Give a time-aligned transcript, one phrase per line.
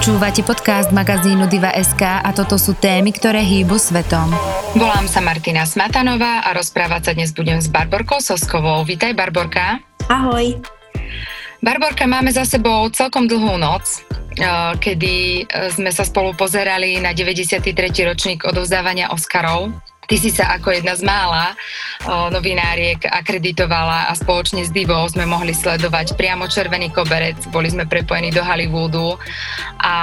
[0.00, 4.32] Počúvate podcast magazínu Diva.sk a toto sú témy, ktoré hýbu svetom.
[4.72, 8.80] Volám sa Martina Smatanová a rozprávať sa dnes budem s Barborkou Soskovou.
[8.88, 9.76] Vítaj Barborka.
[10.08, 10.56] Ahoj.
[11.60, 14.00] Barborka, máme za sebou celkom dlhú noc,
[14.40, 17.60] eh, kedy eh, sme sa spolu pozerali na 93.
[18.00, 19.68] ročník odovzdávania Oscarov
[20.10, 21.54] Ty si sa ako jedna z mála
[22.34, 28.34] novináriek akreditovala a spoločne s Divou sme mohli sledovať priamo Červený koberec, boli sme prepojení
[28.34, 29.14] do Hollywoodu
[29.78, 29.94] a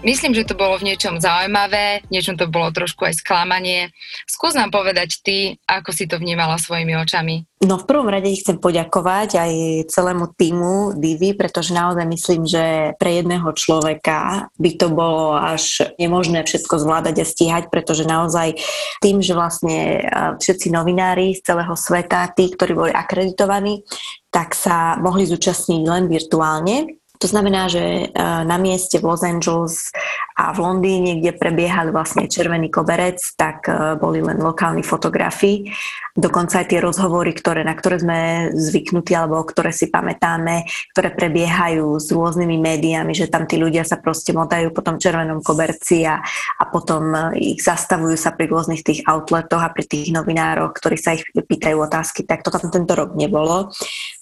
[0.00, 3.92] Myslím, že to bolo v niečom zaujímavé, v niečom to bolo trošku aj sklamanie.
[4.24, 7.44] Skús nám povedať ty, ako si to vnímala svojimi očami.
[7.60, 9.52] No v prvom rade chcem poďakovať aj
[9.92, 16.48] celému týmu Divy, pretože naozaj myslím, že pre jedného človeka by to bolo až nemožné
[16.48, 18.56] všetko zvládať a stíhať, pretože naozaj
[19.04, 20.00] tým, že vlastne
[20.40, 23.84] všetci novinári z celého sveta, tí, ktorí boli akreditovaní,
[24.32, 28.04] tak sa mohli zúčastniť len virtuálne to znamená, že e,
[28.48, 29.92] na mieste v Los Angeles
[30.40, 35.68] a v Londýne, kde prebiehali vlastne červený koberec, tak e, boli len lokálni fotografi.
[36.16, 38.18] Dokonca aj tie rozhovory, ktoré, na ktoré sme
[38.56, 40.64] zvyknutí alebo ktoré si pamätáme,
[40.96, 45.44] ktoré prebiehajú s rôznymi médiami, že tam tí ľudia sa proste motajú po tom červenom
[45.44, 46.24] koberci a,
[46.56, 50.96] a potom e, ich zastavujú sa pri rôznych tých outletoch a pri tých novinároch, ktorí
[50.96, 53.68] sa ich pýtajú otázky, tak to tam tento rok nebolo.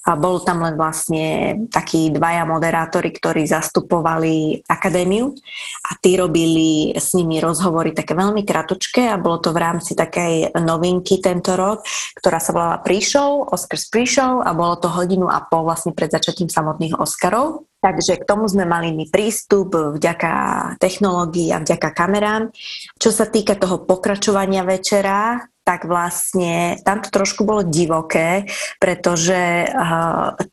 [0.07, 5.35] A bol tam len vlastne takí dvaja moderátori, ktorí zastupovali akadémiu
[5.85, 10.55] a tí robili s nimi rozhovory také veľmi kratučké a bolo to v rámci takej
[10.65, 11.83] novinky tento rok,
[12.15, 16.49] ktorá sa volala Pre-show, Oscars Pre-show a bolo to hodinu a pol vlastne pred začatím
[16.49, 17.69] samotných Oscarov.
[17.79, 20.33] Takže k tomu sme mali my prístup vďaka
[20.83, 22.51] technológii a vďaka kamerám.
[22.99, 25.39] Čo sa týka toho pokračovania večera,
[25.69, 28.49] tak vlastne tam to trošku bolo divoké,
[28.81, 29.69] pretože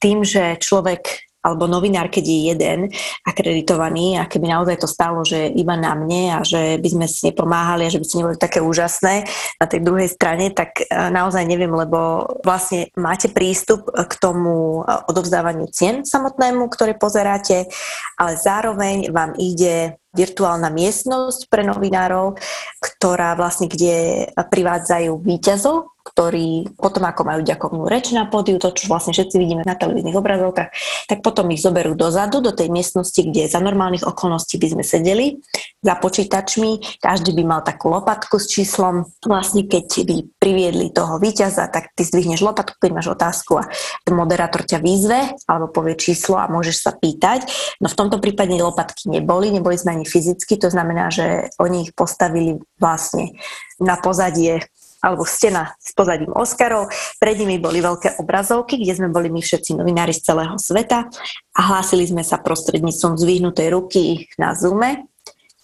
[0.03, 2.79] tým, že človek alebo novinár, keď je jeden
[3.21, 7.29] akreditovaný a keby naozaj to stalo, že iba na mne a že by sme si
[7.29, 9.29] nepomáhali a že by si neboli také úžasné
[9.61, 16.01] na tej druhej strane, tak naozaj neviem, lebo vlastne máte prístup k tomu odovzdávaniu cien
[16.01, 17.69] samotnému, ktoré pozeráte,
[18.17, 22.39] ale zároveň vám ide virtuálna miestnosť pre novinárov,
[22.79, 28.85] ktorá vlastne, kde privádzajú výťazov ktorí potom ako majú ďakovnú reč na pódiu, to čo
[28.85, 30.69] vlastne všetci vidíme na televíznych obrazovkách,
[31.09, 35.41] tak potom ich zoberú dozadu, do tej miestnosti, kde za normálnych okolností by sme sedeli
[35.85, 39.05] za počítačmi, každý by mal takú lopatku s číslom.
[39.21, 43.69] Vlastne keď by priviedli toho víťaza, tak ty zdvihneš lopatku, keď máš otázku a
[44.09, 47.45] moderátor ťa výzve alebo povie číslo a môžeš sa pýtať.
[47.77, 51.91] No v tomto prípade lopatky neboli, neboli sme ani fyzicky, to znamená, že oni ich
[51.93, 53.37] postavili vlastne
[53.77, 54.65] na pozadie
[55.05, 56.89] alebo stena s pozadím Oscarov.
[57.21, 61.05] Pred nimi boli veľké obrazovky, kde sme boli my všetci novinári z celého sveta
[61.53, 65.05] a hlásili sme sa prostredníctvom zvyhnutej ruky na Zoome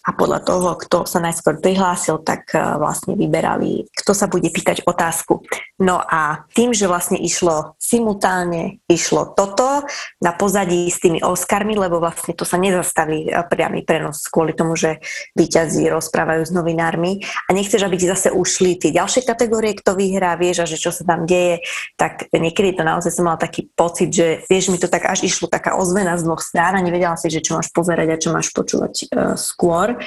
[0.01, 4.81] a podľa toho, kto sa najskôr prihlásil, tak e, vlastne vyberali, kto sa bude pýtať
[4.81, 5.45] otázku.
[5.81, 9.81] No a tým, že vlastne išlo simultálne, išlo toto
[10.21, 14.77] na pozadí s tými Oscarmi, lebo vlastne to sa nezastaví e, priamy prenos kvôli tomu,
[14.77, 15.01] že
[15.33, 17.25] výťazí rozprávajú s novinármi.
[17.49, 20.93] A nechceš, aby ti zase ušli tie ďalšie kategórie, kto vyhrá, vieš, a že čo
[20.93, 21.65] sa tam deje,
[21.97, 25.49] tak niekedy to naozaj som mala taký pocit, že vieš, mi to tak až išlo
[25.49, 28.53] taká ozvena z dvoch strán a nevedela si, že čo máš pozerať a čo máš
[28.53, 29.97] počúvať uh, skôr.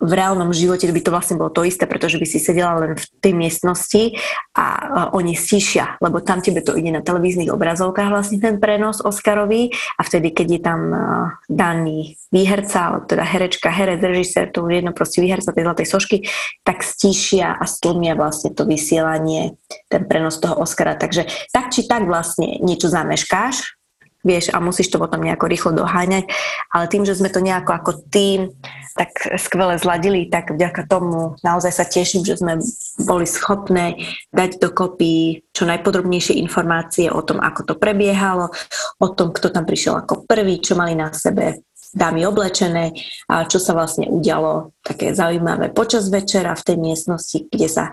[0.00, 3.04] V reálnom živote by to vlastne bolo to isté, pretože by si sedela len v
[3.20, 4.16] tej miestnosti
[4.56, 9.74] a oni stíšia, lebo tam tebe to ide na televíznych obrazovkách vlastne ten prenos Oscarový
[9.98, 10.80] a vtedy, keď je tam
[11.50, 16.16] daný výherca, teda herečka, herec, režisér, to jedno proste výherca tej zlatej sošky,
[16.62, 19.58] tak stíšia a stlmia vlastne to vysielanie,
[19.90, 20.94] ten prenos toho Oscara.
[20.94, 23.77] Takže tak či tak vlastne niečo zameškáš,
[24.28, 26.28] vieš, a musíš to potom nejako rýchlo doháňať,
[26.68, 28.52] ale tým, že sme to nejako ako tým
[28.92, 32.60] tak skvele zladili, tak vďaka tomu naozaj sa teším, že sme
[33.08, 33.96] boli schopné
[34.36, 38.52] dať dokopy čo najpodrobnejšie informácie o tom, ako to prebiehalo,
[39.00, 41.64] o tom, kto tam prišiel ako prvý, čo mali na sebe
[41.96, 42.92] dámy oblečené
[43.32, 47.84] a čo sa vlastne udialo také zaujímavé počas večera v tej miestnosti, kde sa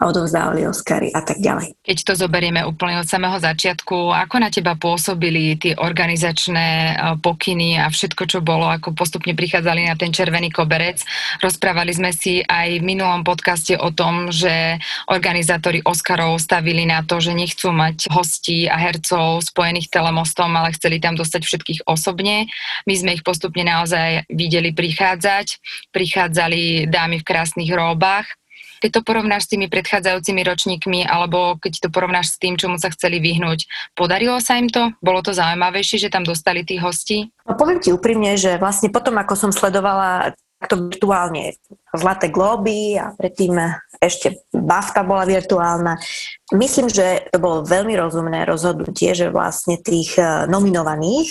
[0.00, 1.76] odovzdávali Oscary a tak ďalej.
[1.84, 7.76] Keď to zoberieme úplne od samého začiatku, ako na teba pôsobili tie organizačné e, pokyny
[7.76, 11.04] a všetko, čo bolo, ako postupne prichádzali na ten červený koberec.
[11.44, 14.80] Rozprávali sme si aj v minulom podcaste o tom, že
[15.12, 20.96] organizátori Oscarov stavili na to, že nechcú mať hostí a hercov spojených telemostom, ale chceli
[20.96, 22.48] tam dostať všetkých osobne.
[22.88, 25.60] My sme ich postupne naozaj videli prichádzať.
[25.92, 28.39] Prichádzali dámy v krásnych róbach
[28.80, 32.88] Keď to porovnáš s tými predchádzajúcimi ročníkmi, alebo keď to porovnáš s tým, čomu sa
[32.90, 34.90] chceli vyhnúť, podarilo sa im to?
[35.04, 37.28] Bolo to zaujímavejšie, že tam dostali tých hostí?
[37.44, 40.32] No, poviem ti úprimne, že vlastne potom, ako som sledovala
[40.68, 41.56] to virtuálne
[41.90, 43.58] Zlaté globy a predtým
[43.98, 45.98] ešte BAFTA bola virtuálna.
[46.54, 51.30] Myslím, že to bolo veľmi rozumné rozhodnutie, že vlastne tých e, nominovaných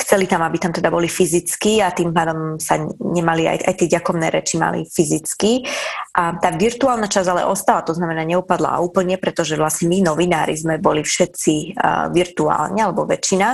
[0.00, 3.88] chceli tam, aby tam teda boli fyzicky a tým pádom sa nemali aj, aj tie
[3.92, 5.68] ďakovné reči mali fyzicky.
[6.16, 10.80] A tá virtuálna časť ale ostala, to znamená neupadla úplne, pretože vlastne my novinári sme
[10.80, 13.48] boli všetci uh, virtuálne, alebo väčšina.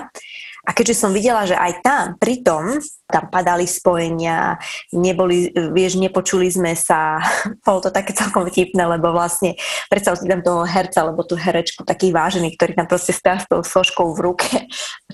[0.61, 2.79] A keďže som videla, že aj tam, pritom,
[3.11, 4.57] tam padali spojenia,
[4.95, 7.19] neboli, vieš, nepočuli sme sa,
[7.67, 9.59] bolo to také celkom vtipné, lebo vlastne
[9.91, 13.51] predstav si tam toho herca, alebo tú herečku, taký vážený, ktorý tam proste stá s
[13.51, 14.71] tou soškou v ruke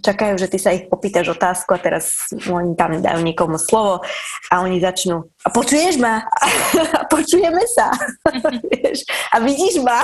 [0.06, 4.04] čakajú, že ty sa ich opýtaš otázku a teraz oni tam dajú niekomu slovo
[4.52, 6.26] a oni začnú a počuješ ma?
[6.98, 7.94] A počujeme sa.
[8.72, 10.02] vieš, a vidíš ma?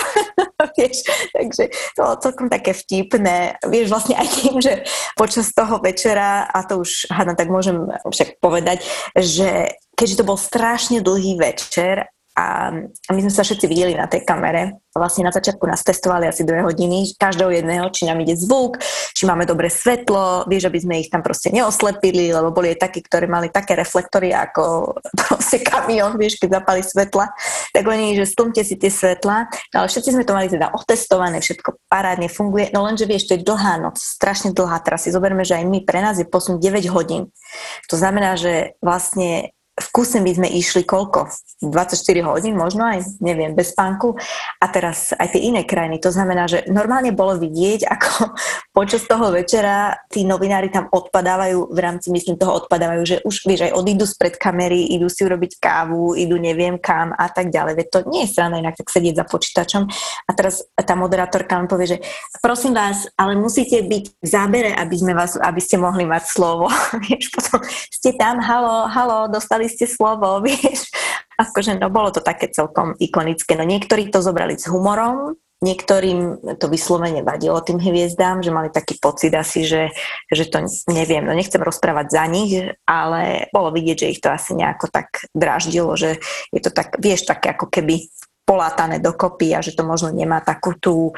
[0.79, 1.03] vieš,
[1.35, 3.59] takže to bolo celkom také vtipné.
[3.67, 4.87] Vieš, vlastne aj tým, že
[5.19, 8.85] počas toho večera, a to už hádam, tak môžem však povedať,
[9.17, 12.73] že keďže to bol strašne dlhý večer a
[13.13, 14.81] my sme sa všetci videli na tej kamere.
[14.93, 18.81] Vlastne na začiatku nás testovali asi dve hodiny, každého jedného, či nám ide zvuk,
[19.13, 23.05] či máme dobré svetlo, vieš, aby sme ich tam proste neoslepili, lebo boli aj takí,
[23.05, 27.33] ktorí mali také reflektory ako proste kamión, vieš, keď zapali svetla,
[27.73, 31.41] tak oni, že stlmte si tie svetla, no ale všetci sme to mali teda otestované,
[31.41, 35.45] všetko parádne funguje, no lenže vieš, to je dlhá noc, strašne dlhá, teraz si zoberme,
[35.45, 37.29] že aj my, pre nás je posun 9 hodín.
[37.93, 41.33] To znamená, že vlastne v kuse by sme išli koľko?
[41.65, 41.97] 24
[42.27, 44.19] hodín možno aj, neviem, bez spánku.
[44.59, 46.03] A teraz aj tie iné krajiny.
[46.03, 48.35] To znamená, že normálne bolo vidieť, ako
[48.75, 53.71] počas toho večera tí novinári tam odpadávajú, v rámci, myslím, toho odpadávajú, že už, vieš,
[53.71, 57.75] aj odídu spred kamery, idú si urobiť kávu, idú neviem kam a tak ďalej.
[57.79, 59.83] Veď to nie je strana inak tak sedieť za počítačom.
[60.27, 61.99] A teraz tá moderátorka mi povie, že
[62.45, 66.69] prosím vás, ale musíte byť v zábere, aby, sme vás, aby ste mohli mať slovo.
[67.07, 70.91] vieš, potom ste tam, halo, halo, dostali dali ste slovo, vieš.
[71.39, 73.55] Akože no bolo to také celkom ikonické.
[73.55, 78.99] No niektorí to zobrali s humorom, niektorým to vyslovene vadilo tým hviezdám, že mali taký
[78.99, 79.95] pocit asi, že,
[80.27, 84.59] že to neviem, no nechcem rozprávať za nich, ale bolo vidieť, že ich to asi
[84.59, 86.19] nejako tak draždilo, že
[86.51, 88.11] je to tak, vieš, také ako keby
[88.43, 91.15] polátané dokopy a že to možno nemá takú tú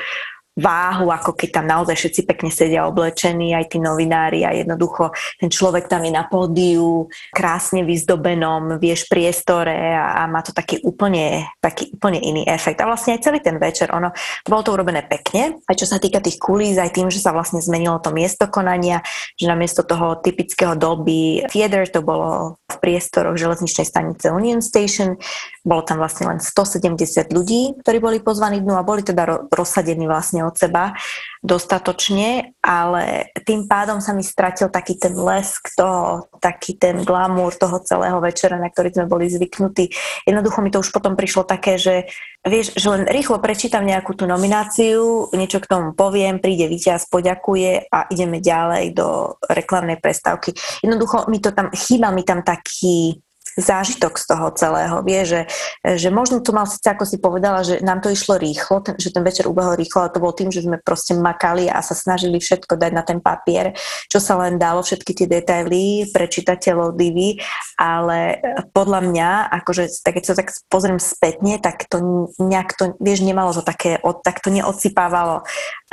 [0.54, 5.10] váhu, ako keď tam naozaj všetci pekne sedia oblečení, aj tí novinári a jednoducho
[5.42, 10.78] ten človek tam je na pódiu, krásne vyzdobenom, vieš, priestore a, a má to taký
[10.86, 12.78] úplne, taký úplne iný efekt.
[12.78, 14.14] A vlastne aj celý ten večer, ono,
[14.46, 17.58] bolo to urobené pekne, aj čo sa týka tých kulís, aj tým, že sa vlastne
[17.58, 19.02] zmenilo to miesto konania,
[19.34, 25.18] že namiesto toho typického Dolby Theater to bolo v priestoroch železničnej stanice Union Station,
[25.64, 30.44] bolo tam vlastne len 170 ľudí, ktorí boli pozvaní dnu a boli teda rozsadení vlastne
[30.44, 30.92] od seba
[31.40, 37.80] dostatočne, ale tým pádom sa mi stratil taký ten lesk toho, taký ten glamour toho
[37.80, 39.88] celého večera, na ktorý sme boli zvyknutí.
[40.28, 42.08] Jednoducho mi to už potom prišlo také, že
[42.44, 47.88] vieš, že len rýchlo prečítam nejakú tú nomináciu, niečo k tomu poviem, príde víťaz, poďakuje
[47.88, 50.52] a ideme ďalej do reklamnej prestávky.
[50.84, 53.23] Jednoducho mi to tam, chýba mi tam taký
[53.56, 54.96] zážitok z toho celého.
[55.06, 55.40] Vie, že,
[55.82, 59.14] že možno to mal síce, ako si povedala, že nám to išlo rýchlo, ten, že
[59.14, 62.42] ten večer ubehol rýchlo, ale to bol tým, že sme proste makali a sa snažili
[62.42, 63.74] všetko dať na ten papier,
[64.10, 67.38] čo sa len dalo, všetky tie detaily pre čitateľov divy,
[67.78, 68.42] ale
[68.74, 69.28] podľa mňa,
[69.62, 73.98] akože tak keď sa tak pozriem spätne, tak to nejak to, vieš, nemalo to také,
[74.22, 75.46] tak to neodsypávalo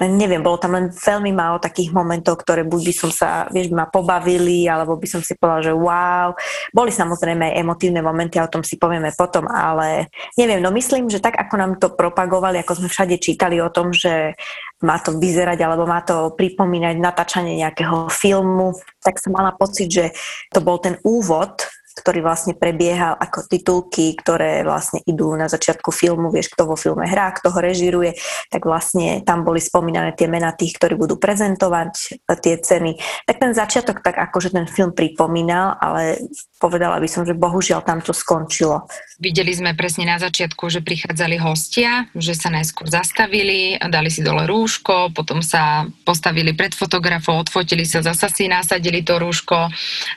[0.09, 3.85] neviem, bolo tam len veľmi málo takých momentov, ktoré buď by som sa, vieš, ma
[3.85, 6.29] pobavili, alebo by som si povedala, že wow.
[6.73, 11.21] Boli samozrejme aj emotívne momenty, o tom si povieme potom, ale neviem, no myslím, že
[11.21, 14.33] tak, ako nám to propagovali, ako sme všade čítali o tom, že
[14.81, 18.73] má to vyzerať, alebo má to pripomínať natáčanie nejakého filmu,
[19.05, 20.05] tak som mala pocit, že
[20.49, 21.61] to bol ten úvod
[22.01, 27.05] ktorý vlastne prebiehal ako titulky, ktoré vlastne idú na začiatku filmu, vieš, kto vo filme
[27.05, 28.17] hrá, kto ho režiruje,
[28.49, 32.97] tak vlastne tam boli spomínané tie mená tých, ktorí budú prezentovať e, tie ceny.
[33.29, 36.25] Tak ten začiatok tak akože ten film pripomínal, ale
[36.57, 38.89] povedala by som, že bohužiaľ tam to skončilo.
[39.21, 44.49] Videli sme presne na začiatku, že prichádzali hostia, že sa najskôr zastavili, dali si dole
[44.49, 49.69] rúško, potom sa postavili pred fotografov, odfotili sa, zasa si nasadili to rúško,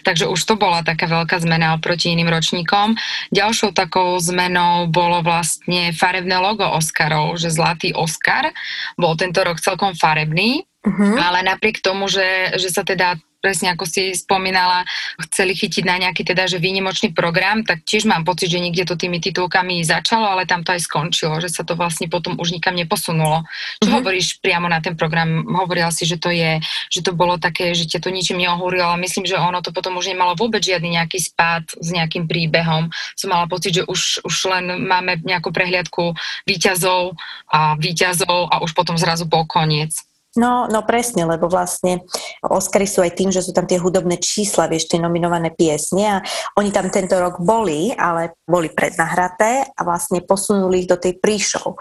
[0.07, 2.95] takže už to bola taká veľká zmena oproti iným ročníkom.
[3.35, 8.55] Ďalšou takou zmenou bolo vlastne farebné logo Oscarov, že zlatý Oscar
[8.95, 11.17] bol tento rok celkom farebný, uh-huh.
[11.17, 14.89] ale napriek tomu, že, že sa teda presne ako si spomínala,
[15.29, 18.97] chceli chytiť na nejaký teda, že výnimočný program, tak tiež mám pocit, že niekde to
[18.97, 22.73] tými titulkami začalo, ale tam to aj skončilo, že sa to vlastne potom už nikam
[22.73, 23.45] neposunulo.
[23.45, 23.97] Čo mm-hmm.
[24.01, 25.45] hovoríš priamo na ten program?
[25.45, 26.57] Hovorila si, že to je,
[26.89, 30.01] že to bolo také, že ťa to ničím neohúrilo, ale myslím, že ono to potom
[30.01, 32.89] už nemalo vôbec žiadny nejaký spád s nejakým príbehom.
[33.13, 36.17] Som mala pocit, že už, už len máme nejakú prehliadku
[36.49, 37.13] výťazov
[37.53, 40.01] a výťazov a už potom zrazu bol koniec.
[40.35, 42.03] No, no presne, lebo vlastne
[42.43, 46.23] Oscary sú aj tým, že sú tam tie hudobné čísla, vieš, tie nominované piesne a
[46.59, 51.79] oni tam tento rok boli, ale boli prednahraté a vlastne posunuli ich do tej príšov.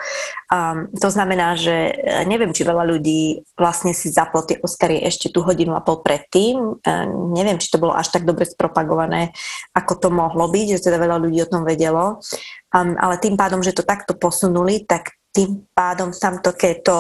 [0.54, 5.34] Um, to znamená, že e, neviem, či veľa ľudí vlastne si zaplo tie Oscary ešte
[5.34, 6.78] tú hodinu a pol predtým.
[6.78, 9.34] Um, neviem, či to bolo až tak dobre spropagované,
[9.74, 12.22] ako to mohlo byť, že teda veľa ľudí o tom vedelo.
[12.70, 16.54] Um, ale tým pádom, že to takto posunuli, tak tým pádom tam to,
[16.86, 16.98] to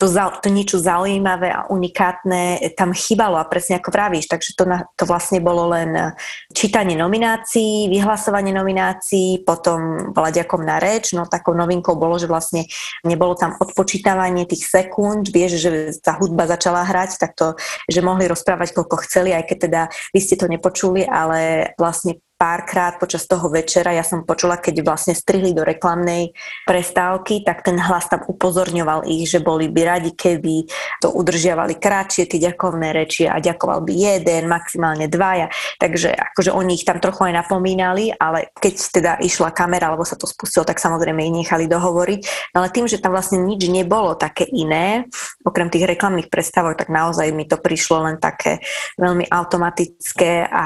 [0.00, 0.08] to,
[0.40, 5.04] to niečo zaujímavé a unikátne tam chýbalo a presne ako pravíš, takže to, na, to
[5.04, 6.16] vlastne bolo len
[6.56, 12.64] čítanie nominácií, vyhlasovanie nominácií, potom bola ďakovná reč, no takou novinkou bolo, že vlastne
[13.04, 18.24] nebolo tam odpočítavanie tých sekúnd, vieš, že tá hudba začala hrať, tak to, že mohli
[18.24, 19.80] rozprávať koľko chceli, aj keď teda
[20.16, 25.12] vy ste to nepočuli, ale vlastne párkrát počas toho večera, ja som počula, keď vlastne
[25.12, 26.32] strihli do reklamnej
[26.64, 30.64] prestávky, tak ten hlas tam upozorňoval ich, že boli by radi, keby
[31.04, 35.52] to udržiavali kratšie, tie ďakovné reči a ďakoval by jeden, maximálne dvaja.
[35.76, 40.16] Takže akože oni ich tam trochu aj napomínali, ale keď teda išla kamera, alebo sa
[40.16, 42.20] to spustilo, tak samozrejme ich nechali dohovoriť.
[42.56, 45.04] No ale tým, že tam vlastne nič nebolo také iné,
[45.44, 48.64] okrem tých reklamných prestávok, tak naozaj mi to prišlo len také
[48.96, 50.64] veľmi automatické a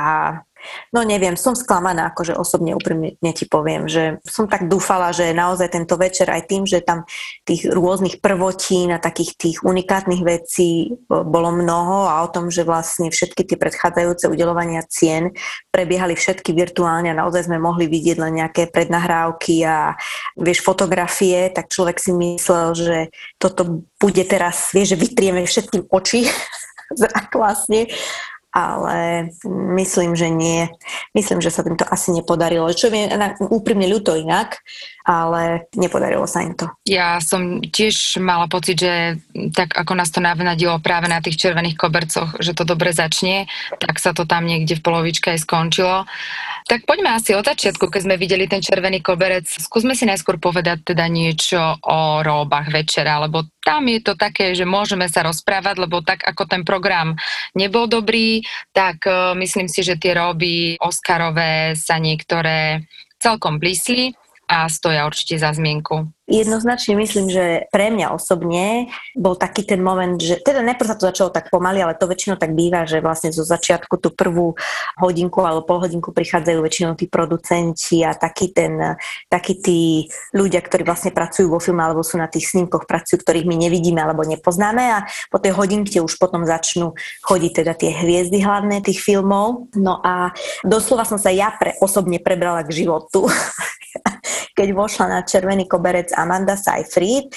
[0.92, 5.74] No neviem, som sklamaná, akože osobne úprimne ti poviem, že som tak dúfala, že naozaj
[5.74, 7.04] tento večer aj tým, že tam
[7.44, 12.64] tých rôznych prvotín a takých tých unikátnych vecí e, bolo mnoho a o tom, že
[12.64, 15.34] vlastne všetky tie predchádzajúce udelovania cien
[15.74, 19.98] prebiehali všetky virtuálne a naozaj sme mohli vidieť len nejaké prednahrávky a
[20.38, 22.96] vieš, fotografie, tak človek si myslel, že
[23.36, 26.26] toto bude teraz, vieš, že vytrieme všetkým oči
[27.00, 27.90] zrak vlastne
[28.54, 29.28] ale
[29.74, 30.70] myslím, že nie.
[31.10, 32.70] Myslím, že sa im to asi nepodarilo.
[32.70, 33.02] Čo mi
[33.50, 34.62] úprimne ľúto inak,
[35.04, 36.64] ale nepodarilo sa im to.
[36.88, 39.20] Ja som tiež mala pocit, že
[39.52, 43.44] tak ako nás to navnadilo práve na tých červených kobercoch, že to dobre začne,
[43.76, 46.08] tak sa to tam niekde v polovičke aj skončilo.
[46.64, 49.44] Tak poďme asi od začiatku, keď sme videli ten červený koberec.
[49.44, 54.64] Skúsme si najskôr povedať teda niečo o róbach večera, lebo tam je to také, že
[54.64, 57.12] môžeme sa rozprávať, lebo tak ako ten program
[57.52, 58.40] nebol dobrý,
[58.72, 62.88] tak uh, myslím si, že tie róby Oscarové sa niektoré
[63.20, 64.16] celkom blísli
[64.48, 66.13] a stoja určite za zmienku.
[66.24, 71.04] Jednoznačne myslím, že pre mňa osobne bol taký ten moment, že teda najprv sa to
[71.12, 74.56] začalo tak pomaly, ale to väčšinou tak býva, že vlastne zo začiatku tú prvú
[74.96, 78.96] hodinku alebo pol hodinku prichádzajú väčšinou tí producenti a takí, ten,
[79.28, 83.44] takí tí ľudia, ktorí vlastne pracujú vo filme alebo sú na tých snímkoch pracujú, ktorých
[83.44, 86.96] my nevidíme alebo nepoznáme a po tej hodinke už potom začnú
[87.28, 89.68] chodiť teda tie hviezdy hlavné tých filmov.
[89.76, 90.32] No a
[90.64, 93.28] doslova som sa ja pre, osobne prebrala k životu,
[94.58, 97.34] keď vošla na červený koberec Amanda Seyfried.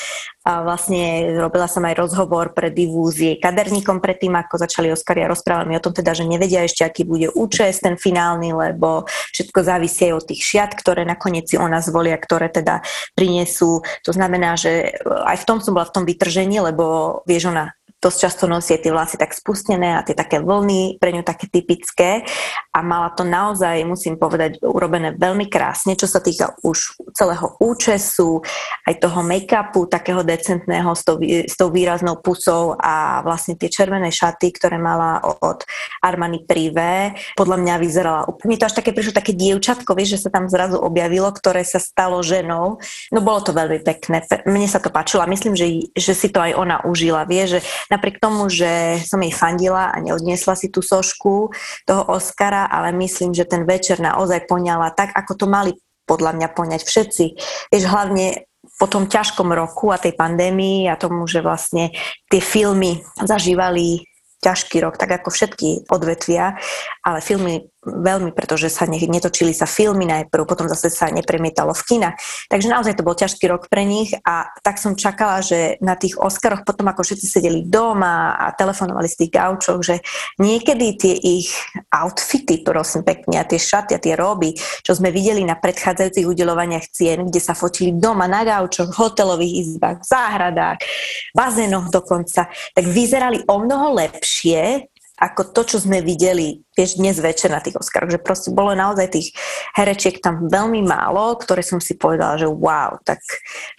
[0.47, 5.27] A vlastne robila som aj rozhovor pre Divu s jej kaderníkom predtým, ako začali Oscary
[5.27, 9.03] a rozprávali mi o tom teda, že nevedia ešte, aký bude účest ten finálny, lebo
[9.35, 12.79] všetko závisí aj od tých šiat, ktoré nakoniec si ona zvolia, ktoré teda
[13.11, 13.83] prinesú.
[14.07, 18.17] To znamená, že aj v tom som bola v tom vytržení, lebo vieš, ona dosť
[18.29, 22.21] často nosie tie vlasy tak spustené a tie také vlny, pre ňu také typické
[22.69, 28.45] a mala to naozaj, musím povedať, urobené veľmi krásne, čo sa týka už celého účesu,
[28.85, 34.13] aj toho make-upu, takého decentného s tou, s tou výraznou pusou a vlastne tie červené
[34.13, 35.65] šaty, ktoré mala od
[36.05, 40.37] Armani Privé, podľa mňa vyzerala úplne to až také prišlo také dievčatko, vieš, že sa
[40.37, 42.77] tam zrazu objavilo, ktoré sa stalo ženou.
[43.09, 44.21] No bolo to veľmi pekné.
[44.45, 47.25] Mne sa to páčilo a myslím, že, že si to aj ona užila.
[47.25, 47.59] Vie, že
[47.91, 51.51] napriek tomu, že som jej fandila a neodniesla si tú sošku
[51.87, 55.71] toho Oscara, ale myslím, že ten večer naozaj poňala tak, ako to mali
[56.07, 57.25] podľa mňa poňať všetci.
[57.73, 61.91] Vieš, hlavne po tom ťažkom roku a tej pandémii a tomu, že vlastne
[62.31, 66.61] tie filmy zažívali ťažký rok, tak ako všetky odvetvia,
[67.01, 71.83] ale filmy veľmi, pretože sa ne, netočili sa filmy najprv, potom zase sa nepremietalo v
[71.87, 72.09] kina.
[72.51, 76.19] Takže naozaj to bol ťažký rok pre nich a tak som čakala, že na tých
[76.19, 80.03] Oscaroch potom ako všetci sedeli doma a telefonovali z tých gaučov, že
[80.37, 81.49] niekedy tie ich
[81.89, 84.53] outfity, prosím pekne, a tie šaty a tie roby,
[84.83, 90.03] čo sme videli na predchádzajúcich udelovaniach cien, kde sa fotili doma na gaučoch, hotelových izbách,
[90.03, 90.83] záhradách,
[91.31, 97.49] bazénoch dokonca, tak vyzerali o mnoho lepšie ako to, čo sme videli vieš, dnes večer
[97.49, 99.33] na tých Oscaroch, že proste bolo naozaj tých
[99.73, 103.17] herečiek tam veľmi málo, ktoré som si povedala, že wow, tak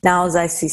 [0.03, 0.67] naozaj si,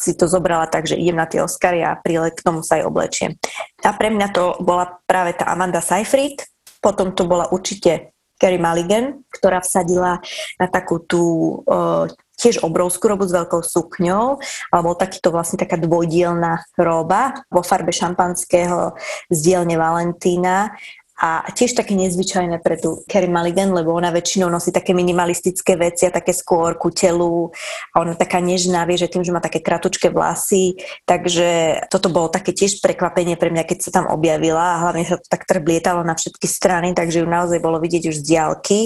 [0.00, 2.86] si to zobrala tak, že idem na tie Oscary a príle k tomu sa aj
[2.88, 3.40] oblečiem.
[3.80, 6.44] A pre mňa to bola práve tá Amanda Seyfried,
[6.84, 10.16] potom to bola určite Carrie Mulligan, ktorá vsadila
[10.56, 11.22] na takú tú
[11.68, 12.08] uh,
[12.40, 14.40] tiež obrovskú robu s veľkou sukňou,
[14.72, 18.96] alebo takýto vlastne taká dvojdielná roba vo farbe šampanského
[19.28, 20.72] z dielne Valentína
[21.20, 26.08] a tiež také nezvyčajné pre tú Carrie Mulligan, lebo ona väčšinou nosí také minimalistické veci
[26.08, 27.52] a také skôr ku telu
[27.92, 32.32] a ona taká nežná, vie, že tým, že má také kratučké vlasy, takže toto bolo
[32.32, 36.00] také tiež prekvapenie pre mňa, keď sa tam objavila a hlavne sa to tak trblietalo
[36.08, 38.80] na všetky strany, takže ju naozaj bolo vidieť už z diálky.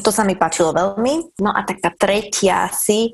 [0.00, 1.36] To sa mi páčilo veľmi.
[1.44, 3.12] No a tak tá tretia asi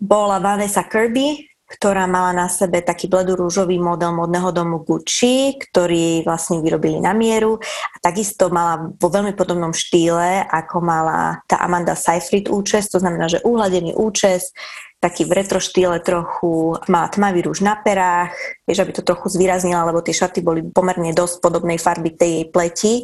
[0.00, 6.60] bola Vanessa Kirby, ktorá mala na sebe taký bledorúžový model modného domu Gucci, ktorý vlastne
[6.60, 7.56] vyrobili na mieru
[7.92, 13.32] a takisto mala vo veľmi podobnom štýle, ako mala tá Amanda Seyfried účes, to znamená,
[13.32, 14.52] že uhladený účes,
[15.02, 18.30] taký v retro štýle trochu, má tmavý rúž na perách,
[18.62, 22.46] vieš, aby to trochu zvýraznila, lebo tie šaty boli pomerne dosť podobnej farby tej jej
[22.46, 22.94] pleti.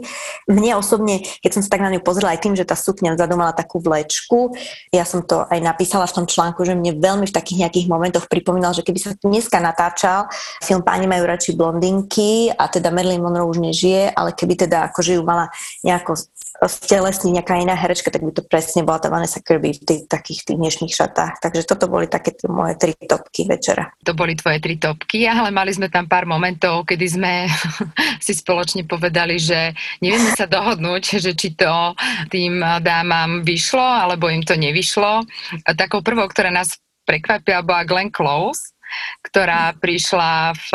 [0.47, 3.35] Mne osobne, keď som sa tak na ňu pozrela aj tým, že tá sukňa vzadu
[3.35, 4.55] mala takú vlečku,
[4.95, 8.31] ja som to aj napísala v tom článku, že mne veľmi v takých nejakých momentoch
[8.31, 10.31] pripomínal, že keby sa dneska natáčal
[10.63, 15.19] film Páni majú radšej blondinky a teda Marilyn Monroe už nežije, ale keby teda akože
[15.19, 15.51] ju mala
[15.83, 16.15] nejako
[16.67, 20.43] stelesní nejaká iná herečka, tak by to presne bola tá Vanessa Kirby v tých, takých
[20.43, 21.39] tých dnešných šatách.
[21.39, 23.89] Takže toto boli také tie moje tri topky večera.
[24.05, 27.33] To boli tvoje tri topky, ale mali sme tam pár momentov, kedy sme
[28.25, 29.73] si spoločne povedali, že
[30.05, 31.97] nevieme sa dohodnúť, že či to
[32.29, 35.25] tým dámam vyšlo, alebo im to nevyšlo.
[35.65, 36.77] A takou prvou, ktorá nás
[37.09, 38.77] prekvapila, bola Glenn Close,
[39.25, 40.69] ktorá prišla v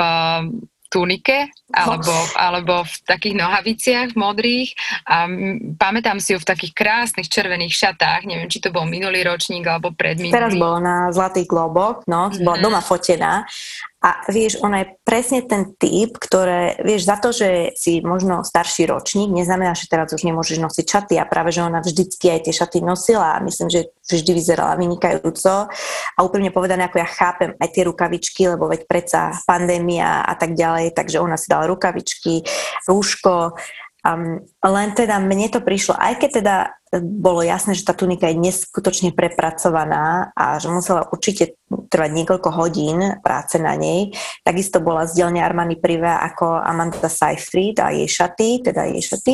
[0.93, 4.77] tunike alebo, alebo v takých nohaviciach modrých.
[5.09, 5.25] A
[5.73, 9.89] pamätám si ju v takých krásnych červených šatách, neviem, či to bol minulý ročník alebo
[9.89, 10.37] predminulý.
[10.37, 13.49] Teraz bola na Zlatých globoch, no, bola doma fotená
[14.03, 18.91] a vieš, ona je presne ten typ, ktoré, vieš, za to, že si možno starší
[18.91, 22.53] ročník, neznamená, že teraz už nemôžeš nosiť šaty a práve, že ona vždycky aj tie
[22.53, 27.69] šaty nosila a myslím, že vždy vyzerala vynikajúco a úplne povedané, ako ja chápem aj
[27.71, 32.43] tie rukavičky, lebo veď predsa pandémia a tak ďalej, takže ona si dala rukavičky,
[32.83, 33.55] rúško,
[34.03, 36.55] Um, len teda mne to prišlo, aj keď teda
[37.01, 41.57] bolo jasné, že tá tunika je neskutočne prepracovaná a že musela určite
[41.89, 44.13] trvať niekoľko hodín práce na nej.
[44.45, 49.33] Takisto bola z dielne Armani Privé ako Amanda Seyfried a jej šaty, teda jej šaty,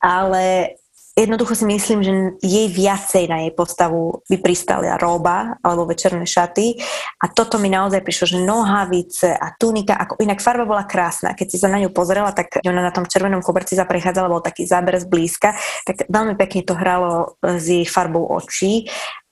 [0.00, 0.72] ale
[1.16, 2.12] jednoducho si myslím, že
[2.44, 6.76] jej viacej na jej postavu by pristali roba alebo večerné šaty
[7.24, 11.32] a toto mi naozaj prišlo, že nohavice a tunika, ako inak farba bola krásna.
[11.32, 14.44] Keď si sa na ňu pozrela, tak ona na tom červenom koberci sa prechádzala, bol
[14.44, 15.56] taký záber zblízka,
[15.88, 18.86] tak veľmi pekne to hralo s jej farbou očí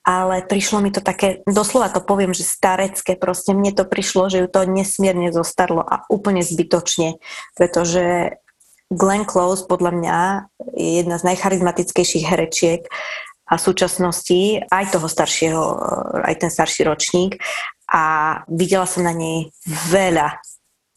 [0.05, 4.45] ale prišlo mi to také, doslova to poviem, že starecké, proste mne to prišlo, že
[4.45, 7.17] ju to nesmierne zostarlo a úplne zbytočne,
[7.57, 8.37] pretože
[8.95, 10.19] Glenn Close podľa mňa
[10.79, 12.87] je jedna z najcharizmatickejších herečiek
[13.45, 15.63] a súčasnosti aj toho staršieho,
[16.25, 17.37] aj ten starší ročník.
[17.93, 20.41] A videla som na nej veľa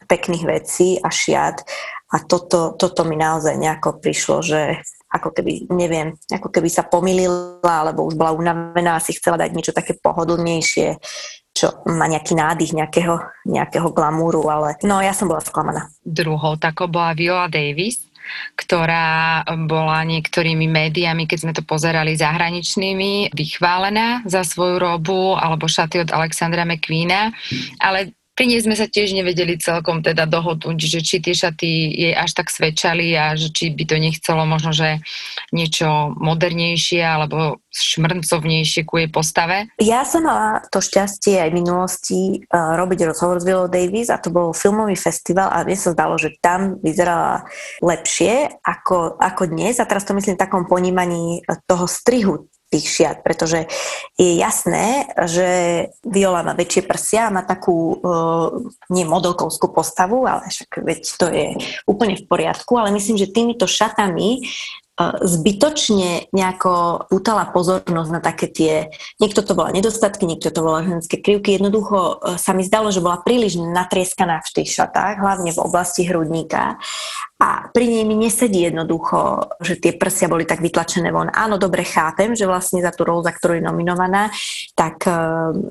[0.08, 1.68] pekných vecí a šiat.
[2.16, 4.80] A toto, toto mi naozaj nejako prišlo, že
[5.12, 9.76] ako keby, neviem, ako keby sa pomýlila, alebo už bola unavená si chcela dať niečo
[9.76, 11.00] také pohodlnejšie,
[11.58, 13.18] čo má nejaký nádych nejakého,
[13.50, 15.90] nejakého glamúru, ale no ja som bola sklamaná.
[16.06, 18.06] Druhou takou bola Viola Davis,
[18.60, 26.04] ktorá bola niektorými médiami, keď sme to pozerali zahraničnými, vychválená za svoju robu alebo šaty
[26.04, 27.32] od Alexandra McQueena,
[27.80, 32.14] ale pri nej sme sa tiež nevedeli celkom teda dohodnúť, že či tie šaty jej
[32.14, 35.02] až tak svedčali a že či by to nechcelo možno, že
[35.50, 39.74] niečo modernejšie alebo šmrncovnejšie ku jej postave.
[39.82, 42.22] Ja som mala to šťastie aj v minulosti
[42.54, 46.22] uh, robiť rozhovor s Villou Davis a to bol filmový festival a mne sa zdalo,
[46.22, 47.42] že tam vyzerala
[47.82, 53.24] lepšie ako, ako dnes a teraz to myslím v takom ponímaní toho strihu tých šiat,
[53.24, 53.66] pretože
[54.20, 55.48] je jasné, že
[56.04, 58.48] Viola má väčšie prsia, má takú uh,
[58.92, 61.48] nie modelkovskú postavu, ale však veď to je
[61.88, 64.44] úplne v poriadku, ale myslím, že týmito šatami
[65.22, 68.74] zbytočne nejako pútala pozornosť na také tie,
[69.22, 73.22] niekto to bola nedostatky, niekto to bola ženské krivky, jednoducho sa mi zdalo, že bola
[73.22, 76.82] príliš natrieskaná v tých šatách, hlavne v oblasti hrudníka.
[77.38, 81.30] A pri nej mi nesedí jednoducho, že tie prsia boli tak vytlačené von.
[81.30, 84.34] Áno, dobre chápem, že vlastne za tú rolu, za ktorú je nominovaná,
[84.74, 85.06] tak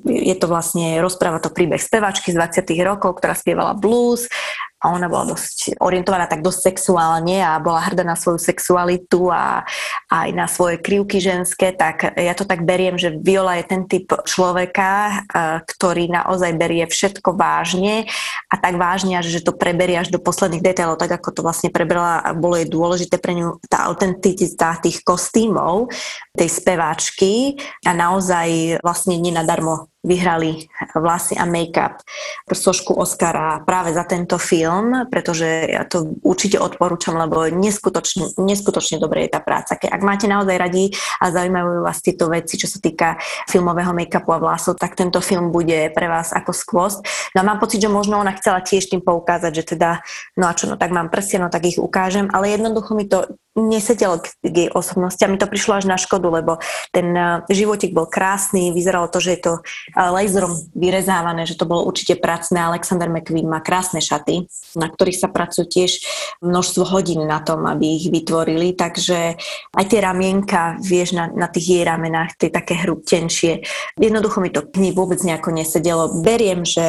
[0.06, 4.30] je to vlastne, rozpráva to príbeh spevačky z 20 rokov, ktorá spievala blues
[4.76, 9.64] a ona bola dosť orientovaná tak dosť sexuálne a bola hrdá na svoju sexualitu a,
[10.12, 13.88] a aj na svoje krivky ženské, tak ja to tak beriem, že Viola je ten
[13.88, 15.24] typ človeka,
[15.64, 18.04] ktorý naozaj berie všetko vážne
[18.52, 22.20] a tak vážne, že to preberie až do posledných detailov, tak ako to vlastne prebrala
[22.20, 25.88] a bolo je dôležité pre ňu tá autenticita tých kostýmov,
[26.36, 31.98] tej speváčky a naozaj vlastne nenadarmo vyhrali vlasy a make-up
[32.46, 39.26] sošku Oscara práve za tento film, pretože ja to určite odporúčam, lebo neskutočne, neskutočne dobre
[39.26, 39.74] je tá práca.
[39.74, 43.18] Ke, ak máte naozaj radi a zaujímajú vás tieto veci, čo sa týka
[43.50, 46.98] filmového make-upu a vlasov, tak tento film bude pre vás ako skvost.
[47.34, 50.00] No a mám pocit, že možno ona chcela tiež tým poukázať, že teda,
[50.38, 53.26] no a čo, no tak mám prsia, no tak ich ukážem, ale jednoducho mi to
[53.56, 56.60] nesedelo k jej osobnosti a mi to prišlo až na škodu, lebo
[56.92, 59.52] ten eh, životik bol krásny, vyzeralo to, že je to
[59.96, 62.60] laserom vyrezávané, že to bolo určite pracné.
[62.60, 64.44] Alexander McQueen má krásne šaty,
[64.76, 66.04] na ktorých sa pracujú tiež
[66.44, 69.40] množstvo hodín na tom, aby ich vytvorili, takže
[69.72, 73.64] aj tie ramienka, vieš, na, na tých jej ramenách, tie také hrubtenšie.
[73.96, 76.20] Jednoducho mi to k nej vôbec nejako nesedelo.
[76.20, 76.84] Beriem, že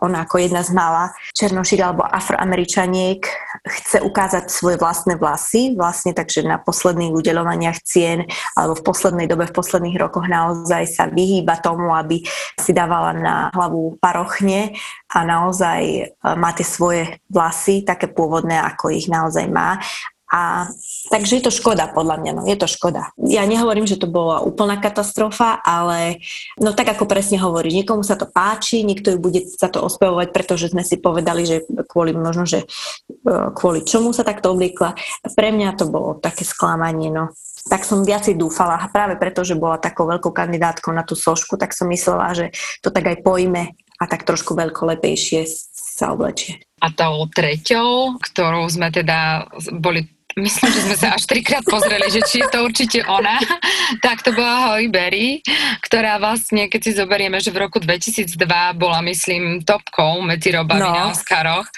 [0.00, 3.20] ona ako jedna z mála černošík alebo afroameričaniek
[3.66, 8.24] chce ukázať svoje vlastné vlasy, vlastne takže na posledných udeľovaniach cien
[8.56, 13.34] alebo v poslednej dobe, v posledných rokoch naozaj sa vyhýba tomu, aby si dávala na
[13.50, 14.78] hlavu parochne
[15.10, 16.02] a naozaj e,
[16.38, 19.82] má tie svoje vlasy také pôvodné, ako ich naozaj má
[20.26, 20.66] a
[21.06, 23.14] takže je to škoda, podľa mňa, no je to škoda.
[23.14, 26.18] Ja nehovorím, že to bola úplná katastrofa, ale
[26.58, 30.34] no tak ako presne hovorí, niekomu sa to páči, niekto ju bude sa to ospevovať,
[30.34, 34.98] pretože sme si povedali, že kvôli možno, že e, kvôli čomu sa takto obliekla.
[35.30, 37.30] Pre mňa to bolo také sklamanie, no
[37.66, 41.58] tak som viacej dúfala a práve preto, že bola takou veľkou kandidátkou na tú sošku,
[41.58, 42.46] tak som myslela, že
[42.80, 46.62] to tak aj pojme a tak trošku veľkolepejšie sa oblečie.
[46.84, 49.48] A tou treťou, ktorou sme teda
[49.80, 50.04] boli
[50.36, 53.40] myslím, že sme sa až trikrát pozreli, že či je to určite ona,
[54.04, 55.40] tak to bola Holly Berry,
[55.80, 58.36] ktorá vlastne, keď si zoberieme, že v roku 2002
[58.76, 60.92] bola, myslím, topkou medzi robami no.
[60.92, 61.68] na Oscaroch,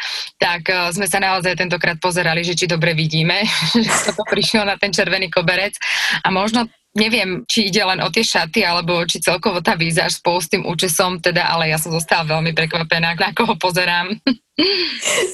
[0.43, 4.75] tak uh, sme sa naozaj tentokrát pozerali, že či dobre vidíme, že to prišiel na
[4.75, 5.79] ten červený koberec
[6.23, 6.67] a možno
[6.99, 10.67] neviem, či ide len o tie šaty, alebo či celkovo tá výzaž spolu s tým
[10.67, 14.11] účesom, teda, ale ja som zostala veľmi prekvapená, na koho pozerám.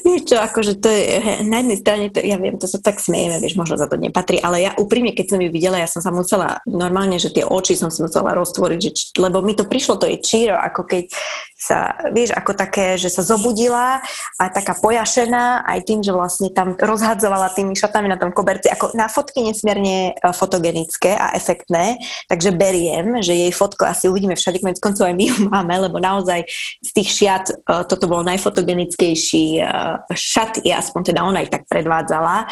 [0.05, 1.17] Niečo, akože to je,
[1.49, 4.37] na jednej strane, to, ja viem, to sa tak smejeme, vieš, možno za to nepatrí,
[4.45, 7.73] ale ja úprimne, keď som ju videla, ja som sa musela, normálne, že tie oči
[7.73, 11.09] som si musela roztvoriť, že, lebo mi to prišlo, to je číro, ako keď
[11.65, 14.05] sa, vieš, ako také, že sa zobudila
[14.37, 18.93] a taká pojašená aj tým, že vlastne tam rozhadzovala tými šatami na tom koberci, ako
[18.93, 21.97] na fotky nesmierne e, fotogenické a efektné,
[22.29, 25.97] takže beriem, že jej fotko asi uvidíme všade, konec koncov aj my ju máme, lebo
[25.97, 26.45] naozaj
[26.85, 27.55] z tých šiat e,
[27.89, 32.47] toto bolo najfotogenickejšie najkrásnejší eh, šat, aspoň teda ona ich tak predvádzala,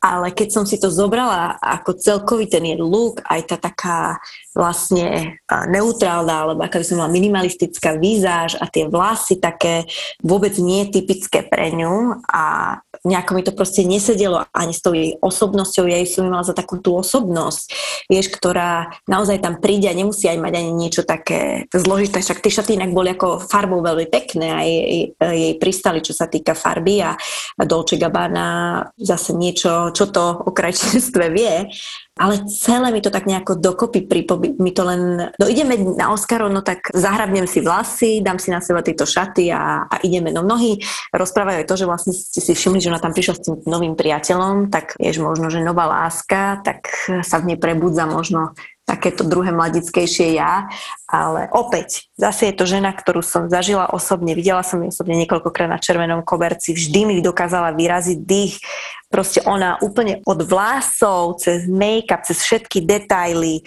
[0.00, 4.18] ale keď som si to zobrala ako celkový ten jej look, aj tá taká
[4.56, 9.84] vlastne neutrálna, alebo aká by som mala minimalistická výzáž a tie vlasy také
[10.24, 15.14] vôbec nie typické pre ňu a nejako mi to proste nesedelo ani s tou jej
[15.20, 17.70] osobnosťou, ja jej som mala za takú tú osobnosť,
[18.08, 22.50] vieš, ktorá naozaj tam príde a nemusí aj mať ani niečo také zložité, však tie
[22.50, 27.04] šaty inak boli ako farbou veľmi pekné a jej, jej pristali, čo sa týka farby
[27.04, 27.12] a
[27.60, 31.68] Dolce Gabbana zase niečo, čo to o krajčinstve vie,
[32.16, 36.48] ale celé mi to tak nejako dokopy pripobí, mi to len, no ideme na Oscarov,
[36.48, 40.32] no tak zahrabnem si vlasy, dám si na seba tieto šaty a, a ideme.
[40.32, 40.80] No mnohí
[41.12, 43.92] rozprávajú aj to, že vlastne ste si všimli, že ona tam prišla s tým novým
[44.00, 46.88] priateľom, tak vieš, možno, že nová láska, tak
[47.20, 50.70] sa v nej prebudza možno takéto druhé mladickejšie ja,
[51.10, 55.66] ale opäť, zase je to žena, ktorú som zažila osobne, videla som ju osobne niekoľkokrát
[55.66, 58.62] na červenom koberci, vždy mi dokázala vyraziť dých,
[59.06, 63.62] proste ona úplne od vlásov, cez make-up, cez všetky detaily,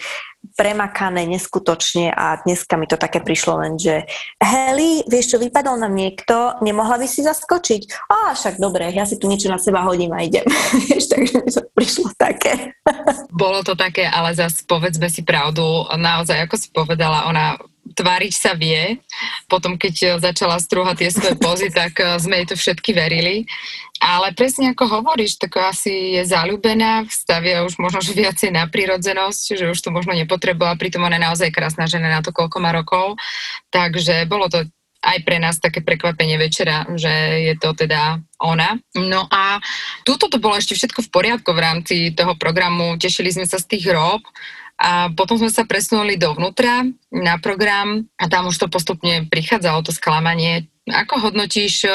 [0.56, 4.08] premakané neskutočne a dneska mi to také prišlo len, že
[4.40, 8.08] Heli, vieš čo, vypadol nám niekto, nemohla by si zaskočiť?
[8.08, 10.44] A však dobre, ja si tu niečo na seba hodím a idem.
[11.12, 12.72] takže mi to prišlo také.
[13.28, 17.60] Bolo to také, ale zase povedzme si pravdu, naozaj, ako si povedala, ona
[17.94, 18.98] tváriť sa vie.
[19.50, 23.46] Potom, keď začala strúhať tie svoje pozy, tak eh, sme jej to všetky verili.
[24.00, 29.60] Ale presne ako hovoríš, tak asi je zalúbená, stavia už možno že viacej na prírodzenosť,
[29.60, 32.72] že už to možno nepotrebovala, pritom ona je naozaj krásna žena na to, koľko má
[32.72, 33.20] rokov.
[33.68, 34.64] Takže bolo to
[35.00, 37.12] aj pre nás také prekvapenie večera, že
[37.50, 38.76] je to teda ona.
[38.96, 39.60] No a
[40.04, 43.76] túto to bolo ešte všetko v poriadku v rámci toho programu, tešili sme sa z
[43.76, 44.20] tých rob,
[44.80, 49.92] a potom sme sa presunuli dovnútra na program a tam už to postupne prichádzalo to
[49.92, 51.86] sklamanie, Ako hodnotíš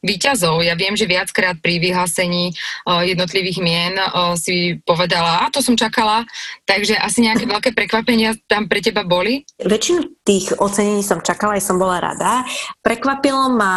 [0.00, 0.62] výťazov?
[0.62, 2.54] Ja viem, že viackrát pri vyhlásení
[2.86, 3.94] jednotlivých mien
[4.38, 6.24] si povedala, a to som čakala,
[6.64, 9.42] takže asi nejaké veľké prekvapenia tam pre teba boli?
[9.62, 12.42] Väčšinu tých ocenení som čakala, aj som bola rada.
[12.82, 13.76] Prekvapilo ma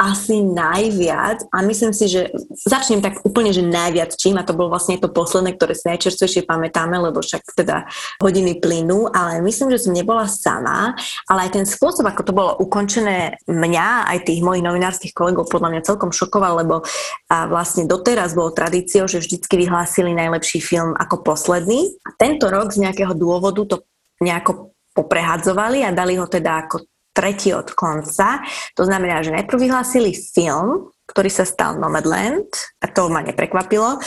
[0.00, 2.32] asi najviac a myslím si, že
[2.64, 6.48] začnem tak úplne, že najviac čím a to bolo vlastne to posledné, ktoré si najčerstvejšie
[6.48, 7.84] pamätáme, lebo však teda
[8.24, 10.96] hodiny plynú, ale myslím, že som nebola sama,
[11.28, 15.70] ale aj ten spôsob, ako to bolo ukončené mňa, aj tých mojich novinárskych kolegov podľa
[15.70, 16.82] mňa celkom šokoval, lebo
[17.30, 21.94] a vlastne doteraz bolo tradíciou, že vždycky vyhlásili najlepší film ako posledný.
[22.02, 23.76] A tento rok z nejakého dôvodu to
[24.18, 28.42] nejako poprehadzovali a dali ho teda ako tretí od konca.
[28.74, 32.50] To znamená, že najprv vyhlásili film, ktorý sa stal Nomadland,
[32.82, 34.02] a to ma neprekvapilo,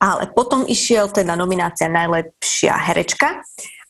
[0.00, 3.40] ale potom išiel teda nominácia najlepšia herečka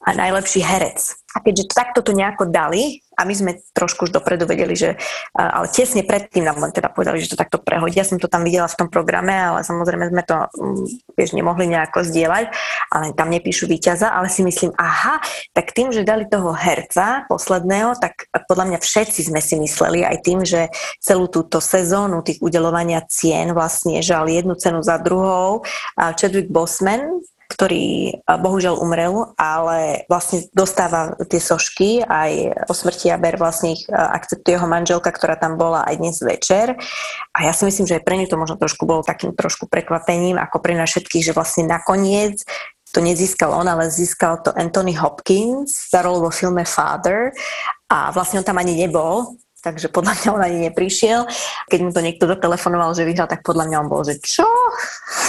[0.05, 1.24] a najlepší herec.
[1.35, 4.99] A keďže takto to nejako dali, a my sme trošku už dopredu vedeli, že,
[5.35, 8.03] ale tesne predtým nám teda povedali, že to takto prehodia.
[8.03, 11.71] Ja som to tam videla v tom programe, ale samozrejme sme to, mm, vieš, nemohli
[11.71, 12.51] nejako zdieľať,
[12.91, 15.23] ale tam nepíšu víťaza, ale si myslím, aha,
[15.55, 20.17] tak tým, že dali toho herca posledného, tak podľa mňa všetci sme si mysleli aj
[20.27, 25.63] tým, že celú túto sezónu tých udelovania cien vlastne žal jednu cenu za druhou.
[26.19, 33.37] Chadwick Boseman, ktorý bohužiaľ umrel, ale vlastne dostáva tie sošky aj po smrti a ber
[33.37, 36.75] vlastne ich akceptuje jeho manželka, ktorá tam bola aj dnes večer.
[37.37, 40.41] A ja si myslím, že aj pre ňu to možno trošku bolo takým trošku prekvapením,
[40.41, 42.43] ako pre nás všetkých, že vlastne nakoniec
[42.95, 47.35] to nezískal on, ale získal to Anthony Hopkins za rolu vo filme Father
[47.91, 51.25] a vlastne on tam ani nebol, takže podľa mňa on ani neprišiel.
[51.73, 54.45] Keď mu to niekto dotelefonoval, že vyhral, tak podľa mňa on bol, že čo?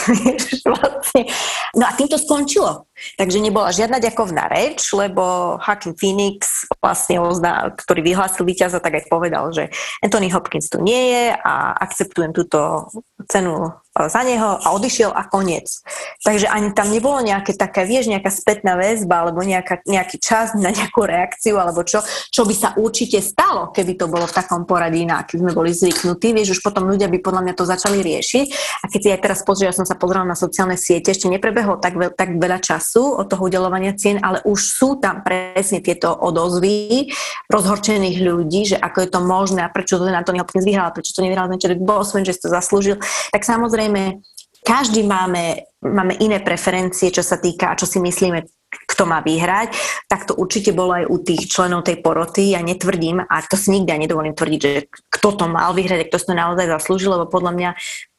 [0.75, 1.31] vlastne.
[1.73, 2.91] No a tým to skončilo.
[3.15, 9.07] Takže nebola žiadna ďakovná reč, lebo Hakim Phoenix, vlastne ozná, ktorý vyhlásil víťaza, tak aj
[9.07, 9.71] povedal, že
[10.03, 12.91] Anthony Hopkins tu nie je a akceptujem túto
[13.31, 15.79] cenu za neho a odišiel a koniec.
[16.19, 20.75] Takže ani tam nebolo nejaké také, vieš, nejaká spätná väzba alebo nejaká, nejaký čas na
[20.75, 25.07] nejakú reakciu alebo čo, čo by sa určite stalo, keby to bolo v takom poradí,
[25.07, 26.35] na aký sme boli zvyknutí.
[26.35, 28.47] Vieš, už potom ľudia by podľa mňa to začali riešiť.
[28.83, 31.79] A keď si aj teraz pozrie, ja som sa pozrela na sociálne siete, ešte neprebehlo
[31.79, 36.11] tak, veľ, tak veľa času od toho udelovania cien, ale už sú tam presne tieto
[36.11, 37.07] odozvy
[37.47, 41.23] rozhorčených ľudí, že ako je to možné a prečo to na to vyhral, prečo to
[41.23, 42.99] nevyhral Chadwick Boseman, že si to zaslúžil.
[43.31, 44.25] Tak samozrejme samozrejme,
[44.65, 48.49] každý máme, máme iné preferencie, čo sa týka, čo si myslíme,
[48.89, 49.71] kto má vyhrať,
[50.09, 52.57] tak to určite bolo aj u tých členov tej poroty.
[52.57, 56.27] Ja netvrdím, a to si nikdy nedovolím tvrdiť, že kto to mal vyhrať, kto si
[56.27, 57.69] to naozaj zaslúžil, lebo podľa mňa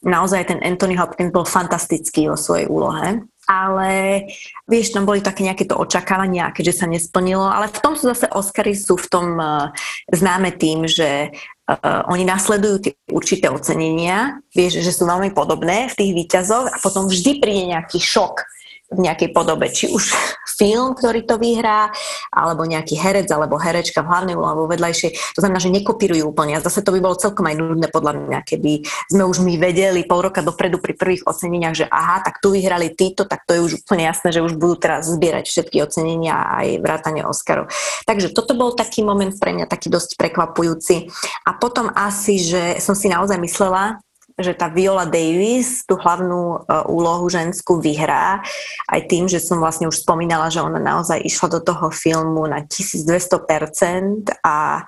[0.07, 4.27] naozaj ten Anthony Hopkins bol fantastický vo svojej úlohe ale
[4.67, 8.27] vieš, tam boli také nejaké to očakávania, keďže sa nesplnilo, ale v tom sú zase
[8.35, 9.71] Oscary sú v tom uh,
[10.11, 11.31] známe tým, že
[11.69, 16.77] uh, oni nasledujú tie určité ocenenia, vieš, že sú veľmi podobné v tých výťazoch a
[16.79, 18.56] potom vždy príde nejaký šok
[18.87, 20.15] v nejakej podobe, či už
[20.57, 21.91] film, ktorý to vyhrá,
[22.31, 25.37] alebo nejaký herec alebo herečka v hlavnej úlohe alebo vedľajšej.
[25.37, 26.57] To znamená, že nekopírujú úplne.
[26.57, 30.07] A zase to by bolo celkom aj nudné podľa mňa, keby sme už my vedeli
[30.07, 33.61] pol roka dopredu pri prvých oceneniach, že aha, tak tu vyhrali títo, tak to je
[33.67, 37.69] už úplne jasné, že už budú teraz zbierať všetky ocenenia aj vrátanie Oscarov.
[38.07, 41.11] Takže toto bol taký moment pre mňa taký dosť prekvapujúci.
[41.45, 44.01] A potom asi, že som si naozaj myslela,
[44.37, 48.45] že tá Viola Davis tú hlavnú uh, úlohu ženskú vyhrá,
[48.93, 52.61] aj tým, že som vlastne už spomínala, že ona naozaj išla do toho filmu na
[52.61, 54.85] 1200% a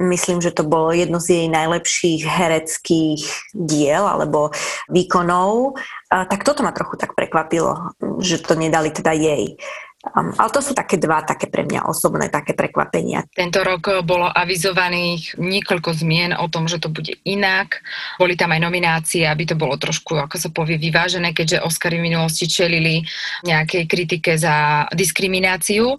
[0.00, 4.56] myslím, že to bolo jedno z jej najlepších hereckých diel alebo
[4.88, 5.76] výkonov.
[6.08, 7.92] Uh, tak toto ma trochu tak prekvapilo,
[8.24, 9.60] že to nedali teda jej.
[10.02, 13.22] Um, ale to sú také dva, také pre mňa osobné také prekvapenia.
[13.30, 17.78] Tento rok bolo avizovaných niekoľko zmien o tom, že to bude inak.
[18.18, 22.10] Boli tam aj nominácie, aby to bolo trošku, ako sa povie, vyvážené, keďže Oscary v
[22.10, 23.06] minulosti čelili
[23.46, 25.94] nejakej kritike za diskrimináciu.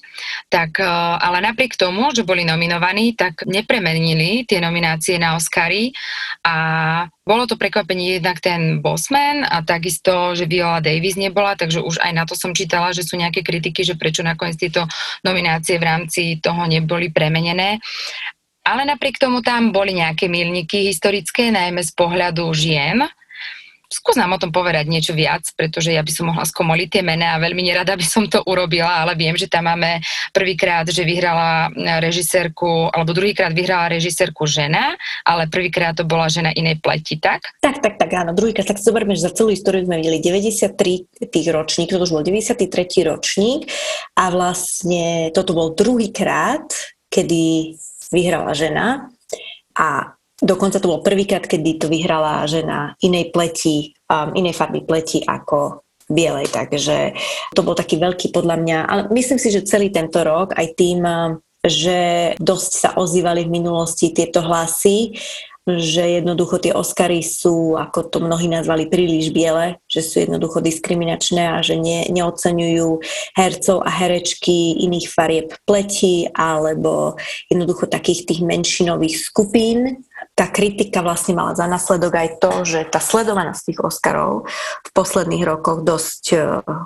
[0.51, 5.95] Tak, uh, ale napriek tomu, že boli nominovaní, tak nepremenili tie nominácie na Oscary
[6.43, 12.03] a bolo to prekvapenie jednak ten Bosman a takisto, že Viola Davis nebola, takže už
[12.03, 14.83] aj na to som čítala, že sú nejaké kritiky, že prečo nakoniec tieto
[15.23, 17.79] nominácie v rámci toho neboli premenené.
[18.63, 23.03] Ale napriek tomu tam boli nejaké milníky historické, najmä z pohľadu žien,
[23.93, 27.37] skús nám o tom povedať niečo viac, pretože ja by som mohla skomoliť tie mená
[27.37, 30.01] a veľmi nerada by som to urobila, ale viem, že tam máme
[30.33, 31.69] prvýkrát, že vyhrala
[32.01, 37.53] režisérku, alebo druhýkrát vyhrala režisérku žena, ale prvýkrát to bola žena inej pleti, tak?
[37.61, 38.33] Tak, tak, tak, áno.
[38.33, 42.11] Druhýkrát, tak si zoberme, že za celú históriu sme videli 93 tých ročník, to už
[42.17, 42.65] bol 93.
[43.05, 43.69] ročník
[44.17, 46.65] a vlastne toto bol druhýkrát,
[47.13, 47.77] kedy
[48.09, 49.13] vyhrala žena
[49.77, 55.23] a Dokonca to bol prvýkrát, kedy to vyhrala žena inej pleti, um, inej farby pleti
[55.23, 57.15] ako bielej, takže
[57.55, 60.99] to bol taký veľký podľa mňa, ale myslím si, že celý tento rok aj tým,
[60.99, 65.15] um, že dosť sa ozývali v minulosti tieto hlasy,
[65.63, 71.55] že jednoducho tie Oscary sú, ako to mnohí nazvali, príliš biele, že sú jednoducho diskriminačné
[71.55, 72.99] a že ne, neoceňujú
[73.39, 77.15] hercov a herečky iných farieb pleti alebo
[77.47, 83.03] jednoducho takých tých menšinových skupín tá kritika vlastne mala za následok aj to, že tá
[83.03, 84.47] sledovanosť tých Oscarov
[84.83, 86.41] v posledných rokoch dosť uh,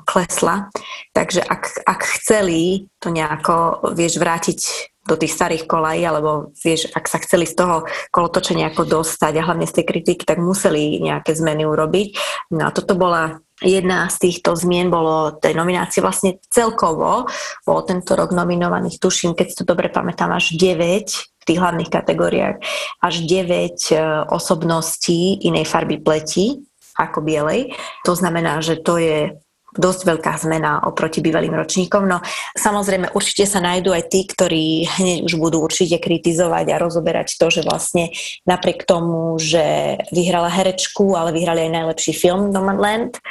[0.10, 0.73] klesla.
[1.13, 4.60] Takže ak, ak chceli to nejako, vieš, vrátiť
[5.08, 9.45] do tých starých kolají, alebo vieš, ak sa chceli z toho kolotočenia nejako dostať a
[9.47, 12.08] hlavne z tej kritiky, tak museli nejaké zmeny urobiť.
[12.52, 17.26] No a toto bola jedna z týchto zmien bolo tej nominácie vlastne celkovo.
[17.63, 22.60] Bolo tento rok nominovaných, tuším, keď si to dobre pamätám, až 9 tých hlavných kategóriách
[22.99, 23.47] až 9
[23.89, 23.95] e,
[24.27, 26.60] osobností inej farby pleti
[26.99, 27.71] ako bielej.
[28.03, 29.38] To znamená, že to je
[29.77, 32.10] dosť veľká zmena oproti bývalým ročníkom.
[32.10, 32.19] No
[32.57, 37.47] samozrejme určite sa nájdú aj tí, ktorí hneď už budú určite kritizovať a rozoberať to,
[37.53, 38.10] že vlastne
[38.49, 43.21] napriek tomu, že vyhrala herečku, ale vyhrali aj najlepší film Nomadland,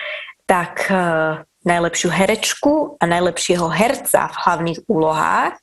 [0.47, 5.59] tak uh, najlepšiu herečku a najlepšieho herca v hlavných úlohách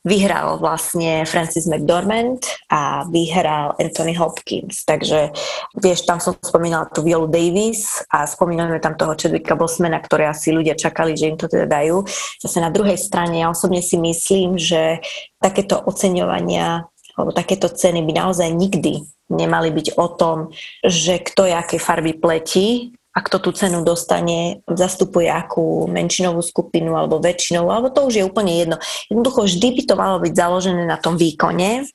[0.00, 2.40] vyhral vlastne Francis McDormand
[2.72, 4.88] a vyhral Anthony Hopkins.
[4.88, 5.28] Takže
[5.76, 10.56] vieš, tam som spomínala tú Violu Davis a spomíname tam toho Chadwicka Bosmana, ktoré asi
[10.56, 12.08] ľudia čakali, že im to teda dajú.
[12.40, 15.04] Zase na druhej strane ja osobne si myslím, že
[15.36, 16.88] takéto oceňovania
[17.20, 20.36] alebo takéto ceny by naozaj nikdy nemali byť o tom,
[20.82, 26.94] že kto je aké farby pleti, a kto tú cenu dostane, zastupuje akú menšinovú skupinu
[26.94, 28.76] alebo väčšinou, alebo to už je úplne jedno.
[29.10, 31.90] Jednoducho vždy by to malo byť založené na tom výkone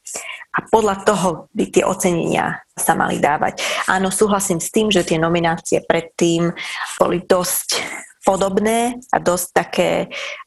[0.56, 3.63] a podľa toho by tie ocenenia sa mali dávať.
[3.88, 6.51] Áno, súhlasím s tým, že tie nominácie predtým
[6.99, 7.80] boli dosť
[8.25, 9.89] podobné a dosť také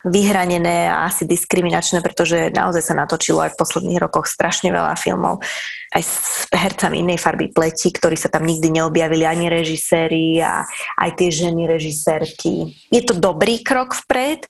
[0.03, 5.41] vyhranené a asi diskriminačné, pretože naozaj sa natočilo aj v posledných rokoch strašne veľa filmov
[5.95, 10.69] aj s hercami inej farby pleti, ktorí sa tam nikdy neobjavili, ani režiséri a
[11.01, 12.77] aj tie ženy režisérky.
[12.93, 14.45] Je to dobrý krok vpred,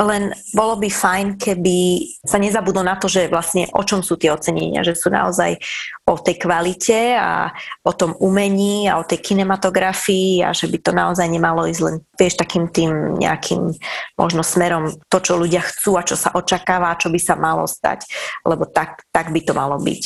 [0.00, 4.32] len bolo by fajn, keby sa nezabudlo na to, že vlastne o čom sú tie
[4.32, 5.60] ocenenia, že sú naozaj
[6.08, 7.52] o tej kvalite a
[7.84, 11.96] o tom umení a o tej kinematografii a že by to naozaj nemalo ísť len,
[12.16, 13.70] vieš, takým tým nejakým
[14.18, 18.06] možno smerom to, čo ľudia chcú a čo sa očakáva čo by sa malo stať,
[18.46, 20.02] lebo tak, tak by to malo byť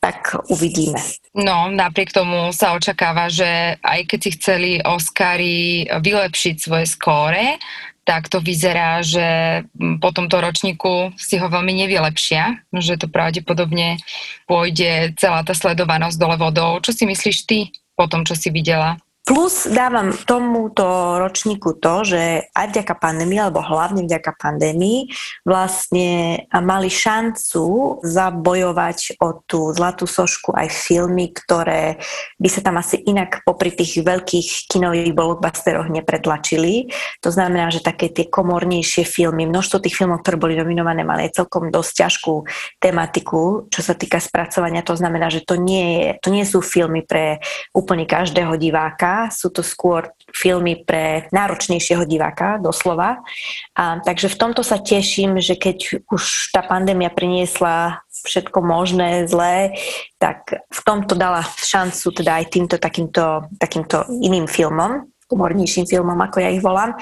[0.00, 0.96] tak uvidíme.
[1.36, 7.60] No, napriek tomu sa očakáva, že aj keď si chceli Oscary vylepšiť svoje skóre,
[8.08, 9.60] tak to vyzerá, že
[10.00, 14.00] po tomto ročníku si ho veľmi nevylepšia, že to pravdepodobne
[14.48, 16.80] pôjde celá tá sledovanosť dole vodou.
[16.80, 18.96] Čo si myslíš ty po tom, čo si videla?
[19.30, 20.82] Plus dávam tomuto
[21.22, 25.06] ročníku to, že aj vďaka pandémii, alebo hlavne vďaka pandémii,
[25.46, 27.62] vlastne mali šancu
[28.02, 32.02] zabojovať o tú zlatú sošku aj filmy, ktoré
[32.42, 36.90] by sa tam asi inak popri tých veľkých kinových blockbusteroch nepretlačili.
[37.22, 41.38] To znamená, že také tie komornejšie filmy, množstvo tých filmov, ktoré boli nominované, mali aj
[41.38, 42.34] celkom dosť ťažkú
[42.82, 44.82] tematiku, čo sa týka spracovania.
[44.82, 47.38] To znamená, že to nie, je, to nie sú filmy pre
[47.70, 53.20] úplne každého diváka, sú to skôr filmy pre náročnejšieho diváka, doslova.
[53.76, 59.76] A, takže v tomto sa teším, že keď už tá pandémia priniesla všetko možné, zlé,
[60.16, 66.36] tak v tomto dala šancu teda aj týmto takýmto, takýmto iným filmom, humornejším filmom, ako
[66.42, 66.96] ja ich volám.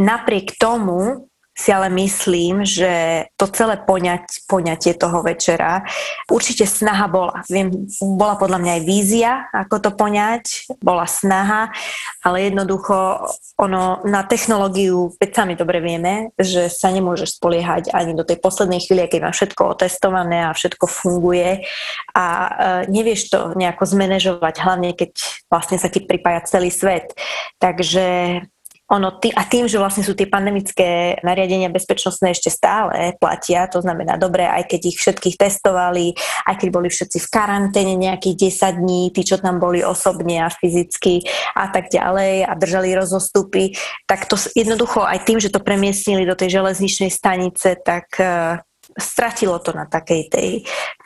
[0.00, 5.88] Napriek tomu si ale myslím, že to celé poňať, poňatie toho večera,
[6.28, 7.40] určite snaha bola.
[7.48, 11.72] Viem, bola podľa mňa aj vízia, ako to poňať, bola snaha,
[12.20, 13.24] ale jednoducho
[13.56, 18.84] ono na technológiu, veď sami dobre vieme, že sa nemôžeš spoliehať ani do tej poslednej
[18.84, 21.64] chvíli, keď má všetko otestované a všetko funguje
[22.12, 22.50] a e,
[22.92, 25.16] nevieš to nejako zmanéžovať, hlavne keď
[25.48, 27.16] vlastne sa ti pripája celý svet.
[27.56, 28.44] Takže
[28.86, 33.82] ono tý, a tým, že vlastne sú tie pandemické nariadenia bezpečnostné ešte stále platia, to
[33.82, 36.14] znamená, dobre, aj keď ich všetkých testovali,
[36.46, 40.48] aj keď boli všetci v karanténe nejakých 10 dní, tí, čo tam boli osobne a
[40.48, 41.26] fyzicky
[41.58, 43.74] a tak ďalej a držali rozostupy,
[44.06, 48.62] tak to jednoducho aj tým, že to premiestnili do tej železničnej stanice, tak eh,
[48.96, 50.48] stratilo to na takej tej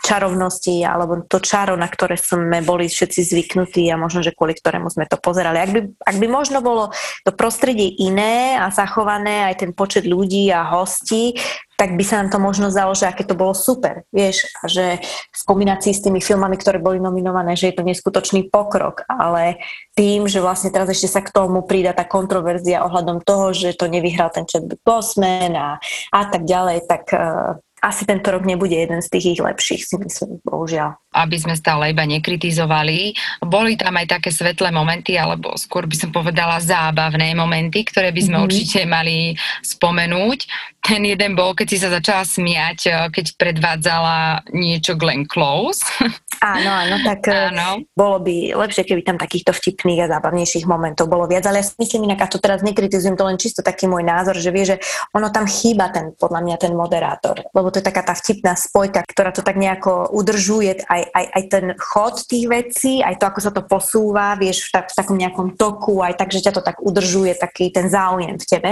[0.01, 4.88] čarovnosti alebo to čaro, na ktoré sme boli všetci zvyknutí a možno, že kvôli ktorému
[4.88, 5.59] sme to pozerali.
[5.59, 6.95] Ak by, ak by možno bolo
[7.26, 11.34] to prostredie iné a zachované aj ten počet ľudí a hostí,
[11.80, 15.01] tak by sa nám to možno zdalo, že aké to bolo super, vieš, a že
[15.32, 19.57] v kombinácii s tými filmami, ktoré boli nominované, že je to neskutočný pokrok, ale
[19.97, 23.88] tým, že vlastne teraz ešte sa k tomu prída tá kontroverzia ohľadom toho, že to
[23.88, 25.80] nevyhral ten Chadwick Boseman a,
[26.12, 29.97] a tak ďalej, tak uh, asi tento rok nebude jeden z tých ich lepších, si
[29.97, 31.01] myslím, bohužiaľ.
[31.16, 33.16] Aby sme stále iba nekritizovali.
[33.43, 38.22] Boli tam aj také svetlé momenty, alebo skôr by som povedala zábavné momenty, ktoré by
[38.22, 38.47] sme mm-hmm.
[38.47, 40.39] určite mali spomenúť.
[40.81, 45.85] Ten jeden bol, keď si sa začala smiať, eh, keď predvádzala niečo Glenn Close.
[46.41, 47.85] Áno, áno, tak eh, áno.
[47.93, 51.76] bolo by lepšie, keby tam takýchto vtipných a zábavnejších momentov bolo viac, ale ja si
[51.76, 54.81] myslím inak, a to teraz nekritizujem, to len čisto taký môj názor, že vie, že
[55.12, 59.07] ono tam chýba ten, podľa mňa ten moderátor, lebo to je taká tá vtipná spojka,
[59.07, 63.41] ktorá to tak nejako udržuje, aj, aj, aj ten chod tých vecí, aj to, ako
[63.41, 66.62] sa to posúva, vieš, v, tak, v takom nejakom toku, aj tak, že ťa to
[66.62, 68.71] tak udržuje, taký ten záujem v tebe.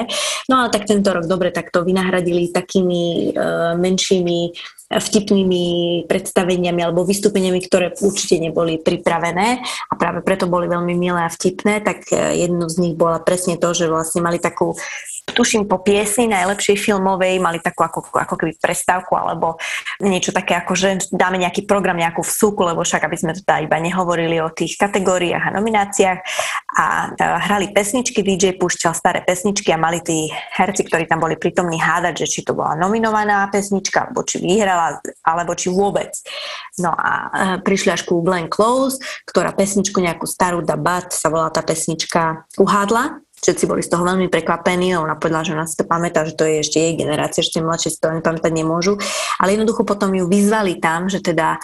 [0.51, 4.53] No ale tak tento rok dobre, tak to vynahradili takými uh, menšími
[4.89, 5.65] vtipnými
[6.09, 11.85] predstaveniami alebo vystúpeniami, ktoré určite neboli pripravené a práve preto boli veľmi milé a vtipné,
[11.85, 14.73] tak e, jedno z nich bola presne to, že vlastne mali takú
[15.33, 19.57] tuším po piesni najlepšej filmovej, mali takú ako, ako keby prestávku alebo
[20.01, 23.77] niečo také ako, že dáme nejaký program, nejakú vsúku, lebo však aby sme teda iba
[23.81, 26.19] nehovorili o tých kategóriách a nomináciách
[26.79, 26.85] a
[27.49, 32.25] hrali pesničky, DJ púšťal staré pesničky a mali tí herci, ktorí tam boli prítomní hádať,
[32.25, 36.13] že či to bola nominovaná pesnička, alebo či vyhrala, alebo či vôbec.
[36.79, 37.13] No a
[37.63, 43.28] prišli až ku Glenn Close, ktorá pesničku nejakú starú Dabat sa volá tá pesnička uhádla
[43.43, 46.45] všetci boli z toho veľmi prekvapení, ona povedala, že ona si to pamätá, že to
[46.45, 48.99] je ešte jej generácia, ešte mladšie si to nepamätať nemôžu,
[49.39, 51.59] ale jednoducho potom ju vyzvali tam, že teda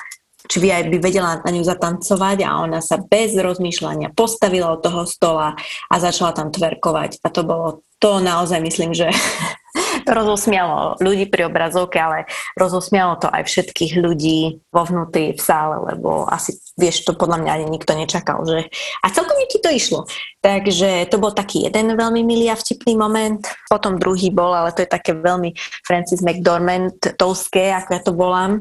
[0.45, 4.85] či by aj by vedela na ňu zatancovať a ona sa bez rozmýšľania postavila od
[4.85, 5.57] toho stola
[5.89, 7.25] a začala tam tverkovať.
[7.25, 9.09] A to bolo to naozaj myslím, že
[10.07, 16.29] rozosmialo ľudí pri obrazovke, ale rozosmialo to aj všetkých ľudí vo vnútri v sále, lebo
[16.29, 18.69] asi, vieš, to podľa mňa ani nikto nečakal, že...
[19.03, 20.09] A celkom ti to išlo.
[20.41, 23.45] Takže to bol taký jeden veľmi milý a vtipný moment.
[23.69, 25.53] Potom druhý bol, ale to je také veľmi
[25.85, 28.53] Francis McDormand tovské, ako ja to volám,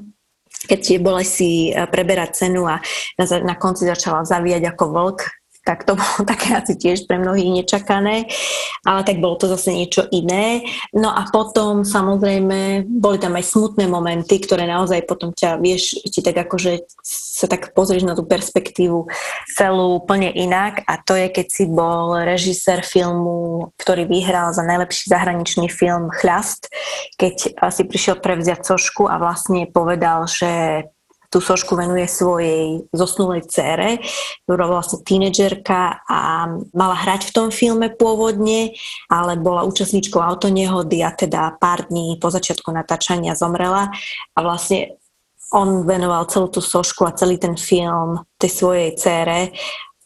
[0.67, 2.79] keď bola si preberať cenu a
[3.19, 5.19] na, na konci začala zavíjať ako vlk,
[5.63, 8.27] tak to bolo také asi tiež pre mnohých nečakané,
[8.83, 10.67] ale tak bolo to zase niečo iné.
[10.91, 16.19] No a potom samozrejme boli tam aj smutné momenty, ktoré naozaj potom ťa, vieš, ti
[16.19, 19.07] tak akože sa tak pozrieš na tú perspektívu
[19.55, 25.09] celú úplne inak a to je, keď si bol režisér filmu, ktorý vyhral za najlepší
[25.09, 26.69] zahraničný film Chľast,
[27.17, 30.85] keď si prišiel prevziať sošku a vlastne povedal, že
[31.33, 33.97] tú sošku venuje svojej zosnulej cére,
[34.45, 36.45] ktorá vlastne tínedžerka a
[36.77, 38.77] mala hrať v tom filme pôvodne,
[39.09, 43.89] ale bola účastníčkou autonehody a teda pár dní po začiatku natáčania zomrela.
[44.37, 45.01] A vlastne
[45.49, 49.49] on venoval celú tú sošku a celý ten film tej svojej cére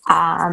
[0.08, 0.48] a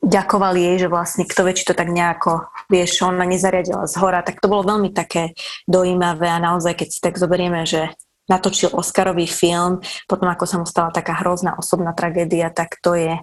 [0.00, 4.24] ďakoval jej, že vlastne kto vie, či to tak nejako, vieš, ona nezariadila z hora,
[4.24, 5.36] tak to bolo veľmi také
[5.68, 7.92] dojímavé a naozaj, keď si tak zoberieme, že
[8.30, 13.18] natočil Oscarový film, potom ako sa mu stala taká hrozná osobná tragédia, tak to je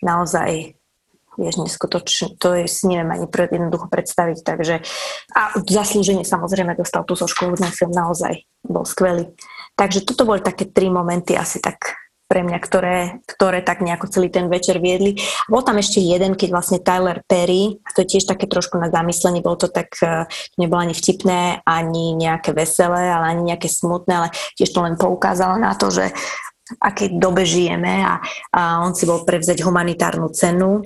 [0.00, 0.72] naozaj
[1.38, 4.82] vieš, neskutočne, to je, si neviem ani pre, jednoducho predstaviť, takže
[5.38, 9.30] a zaslúženie samozrejme dostal tú sošku, ten film naozaj bol skvelý.
[9.78, 11.94] Takže toto boli také tri momenty asi tak
[12.28, 15.16] pre mňa, ktoré, ktoré tak nejako celý ten večer viedli.
[15.48, 18.92] Bol tam ešte jeden, keď vlastne Tyler Perry, a to je tiež také trošku na
[18.92, 23.72] zamyslenie, bolo to tak, e, to nebolo ani vtipné, ani nejaké veselé, ale ani nejaké
[23.72, 24.28] smutné, ale
[24.60, 26.12] tiež to len poukázalo na to, že
[26.84, 28.20] akej dobe žijeme a,
[28.52, 30.84] a on si bol prevzať humanitárnu cenu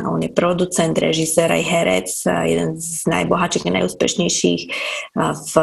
[0.00, 4.62] on je producent, režisér aj herec, jeden z najbohatších a najúspešnejších
[5.16, 5.54] v,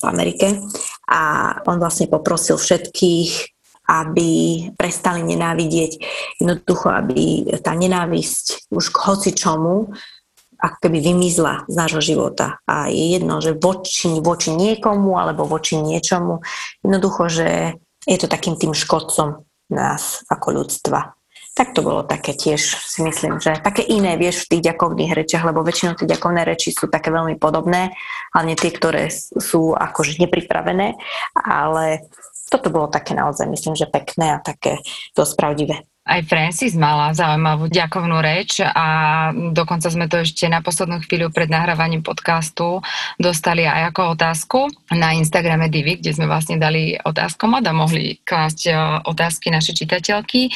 [0.00, 0.58] v Amerike.
[1.06, 3.59] A on vlastne poprosil všetkých
[3.90, 4.30] aby
[4.78, 5.98] prestali nenávidieť.
[6.38, 9.90] Jednoducho, aby tá nenávisť už k hocičomu
[10.60, 12.60] ako keby vymizla z nášho života.
[12.68, 16.44] A je jedno, že voči, voči niekomu alebo voči niečomu.
[16.84, 17.48] Jednoducho, že
[18.04, 21.16] je to takým tým škodcom nás ako ľudstva.
[21.50, 25.50] Tak to bolo také tiež, si myslím, že také iné, vieš, v tých ďakovných rečiach,
[25.50, 27.90] lebo väčšinou tie ďakovné reči sú také veľmi podobné,
[28.30, 30.94] hlavne tie, ktoré sú akože nepripravené,
[31.34, 32.06] ale
[32.50, 34.82] toto bolo také naozaj, myslím, že pekné a také
[35.14, 35.86] dosť pravdivé.
[36.00, 38.86] Aj Francis mala zaujímavú ďakovnú reč a
[39.52, 42.82] dokonca sme to ešte na poslednú chvíľu pred nahrávaním podcastu
[43.14, 44.58] dostali aj ako otázku
[44.96, 48.74] na Instagrame Divy, kde sme vlastne dali otázkom a mohli klásť e,
[49.06, 50.50] otázky naše čitateľky.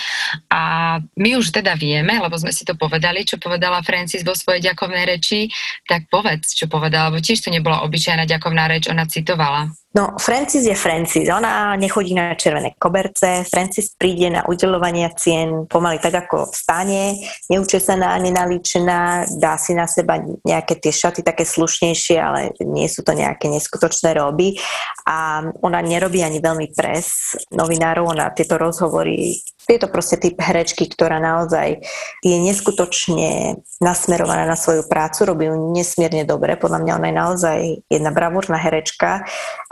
[0.48, 4.72] A my už teda vieme, lebo sme si to povedali, čo povedala Francis vo svojej
[4.72, 5.52] ďakovnej reči,
[5.86, 9.83] tak povedz, čo povedala, lebo tiež to nebola obyčajná ďakovná reč, ona citovala.
[9.94, 11.30] No, Francis je Francis.
[11.30, 13.46] Ona nechodí na červené koberce.
[13.46, 17.14] Francis príde na udelovania cien pomaly tak, ako vstane,
[17.46, 23.14] neučesaná, nenalíčená, dá si na seba nejaké tie šaty také slušnejšie, ale nie sú to
[23.14, 24.58] nejaké neskutočné roby.
[25.06, 29.38] A ona nerobí ani veľmi pres novinárov, ona tieto rozhovory
[29.68, 31.80] je to proste typ herečky, ktorá naozaj
[32.20, 36.60] je neskutočne nasmerovaná na svoju prácu, robí ju nesmierne dobre.
[36.60, 39.24] Podľa mňa ona je naozaj jedna bravúrna herečka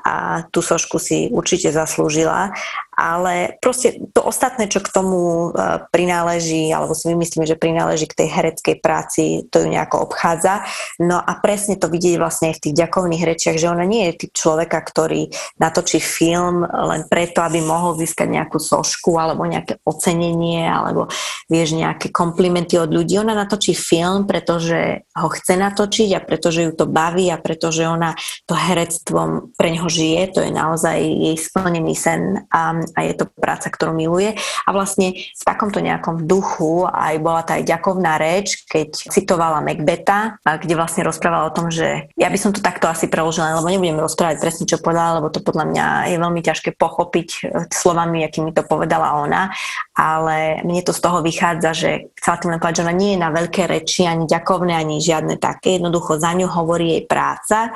[0.03, 2.51] a tú sošku si určite zaslúžila
[2.93, 8.25] ale proste to ostatné, čo k tomu e, prináleží, alebo si myslím, že prináleží k
[8.25, 10.69] tej hereckej práci, to ju nejako obchádza.
[11.01, 14.29] No a presne to vidieť vlastne aj v tých ďakovných rečiach, že ona nie je
[14.29, 20.69] typ človeka, ktorý natočí film len preto, aby mohol získať nejakú sošku alebo nejaké ocenenie
[20.69, 21.09] alebo
[21.49, 23.17] vieš nejaké komplimenty od ľudí.
[23.17, 28.13] Ona natočí film, pretože ho chce natočiť a pretože ju to baví a pretože ona
[28.45, 33.25] to herectvom pre neho žije, to je naozaj jej splnený sen a a je to
[33.29, 34.35] práca, ktorú miluje.
[34.67, 40.39] A vlastne v takomto nejakom duchu aj bola tá aj ďakovná reč, keď citovala Macbeta,
[40.43, 44.03] kde vlastne rozprávala o tom, že ja by som to takto asi preložila, lebo nebudem
[44.03, 47.39] rozprávať presne, čo povedala, lebo to podľa mňa je veľmi ťažké pochopiť e,
[47.71, 49.53] slovami, akými to povedala ona,
[49.93, 53.23] ale mne to z toho vychádza, že chcela tým len povedať, že ona nie je
[53.23, 55.79] na veľké reči, ani ďakovné, ani žiadne také.
[55.79, 57.73] Jednoducho za ňu hovorí jej práca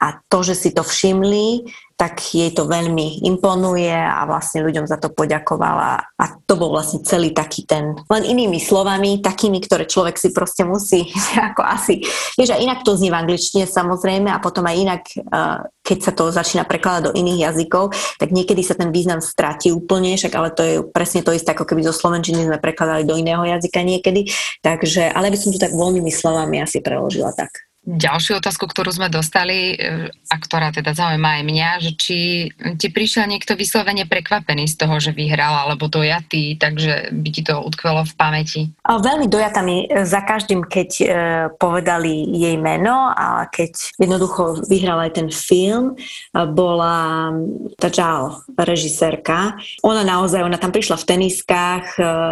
[0.00, 1.64] a to, že si to všimli,
[1.94, 6.02] tak jej to veľmi imponuje a vlastne ľuďom za to poďakovala.
[6.18, 10.66] A to bol vlastne celý taký ten, len inými slovami, takými, ktoré človek si proste
[10.66, 11.06] musí
[11.54, 12.02] ako asi,
[12.34, 16.12] vieš, a inak to znie v angličtine samozrejme a potom aj inak, eh, keď sa
[16.12, 20.50] to začína prekladať do iných jazykov, tak niekedy sa ten význam stratí úplne, však ale
[20.50, 24.26] to je presne to isté, ako keby zo slovenčiny sme prekladali do iného jazyka niekedy.
[24.64, 27.73] Takže, ale by som to tak voľnými slovami asi preložila tak.
[27.84, 32.18] Ďalšiu otázku, ktorú sme dostali e, a ktorá teda zaujíma aj mňa, že či
[32.80, 37.60] ti prišiel niekto vyslovene prekvapený z toho, že vyhral alebo dojatý, takže by ti to
[37.60, 38.62] utkvelo v pamäti?
[38.88, 41.04] Veľmi dojatá mi e, za každým, keď e,
[41.60, 45.92] povedali jej meno a keď jednoducho vyhral aj ten film,
[46.32, 47.30] bola
[47.76, 49.60] tá Jal, režisérka.
[49.84, 51.86] Ona naozaj, ona tam prišla v teniskách,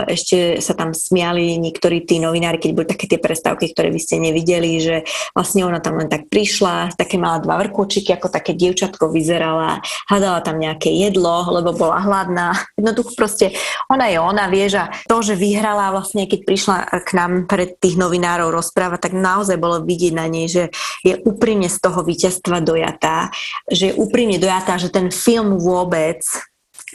[0.09, 4.17] ešte sa tam smiali niektorí tí novinári, keď boli také tie prestávky, ktoré vy ste
[4.17, 4.97] nevideli, že
[5.43, 10.39] Vlastne ona tam len tak prišla, také mala dva vrkúčiky, ako také dievčatko vyzerala, hľadala
[10.39, 12.55] tam nejaké jedlo, lebo bola hladná.
[12.79, 13.51] Jednoducho proste
[13.91, 17.99] ona je ona, vieš, a to, že vyhrala vlastne, keď prišla k nám pred tých
[17.99, 20.71] novinárov rozprávať, tak naozaj bolo vidieť na nej, že
[21.03, 23.35] je úprimne z toho víťazstva dojatá,
[23.67, 26.23] že je úprimne dojatá, že ten film vôbec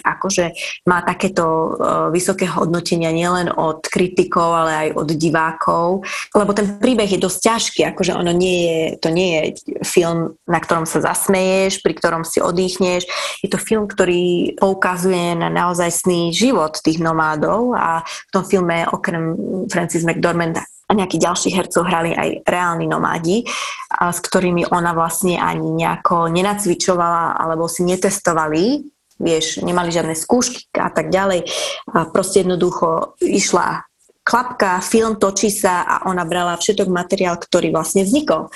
[0.04, 0.54] akože
[0.86, 7.10] má takéto uh, vysoké hodnotenia nielen od kritikov, ale aj od divákov, lebo ten príbeh
[7.10, 9.42] je dosť ťažký, akože ono nie je, to nie je
[9.86, 13.06] film, na ktorom sa zasmeješ, pri ktorom si oddychneš.
[13.42, 19.38] Je to film, ktorý poukazuje na naozajstný život tých nomádov a v tom filme okrem
[19.70, 23.44] Francis McDormand a nejakí ďalší hercov hrali aj reálni nomádi,
[23.92, 28.88] s ktorými ona vlastne ani nejako nenacvičovala alebo si netestovali
[29.18, 31.46] vieš, nemali žiadne skúšky a tak ďalej.
[31.94, 33.88] A proste jednoducho išla
[34.28, 38.52] klapka, film točí sa a ona brala všetok materiál, ktorý vlastne vznikol.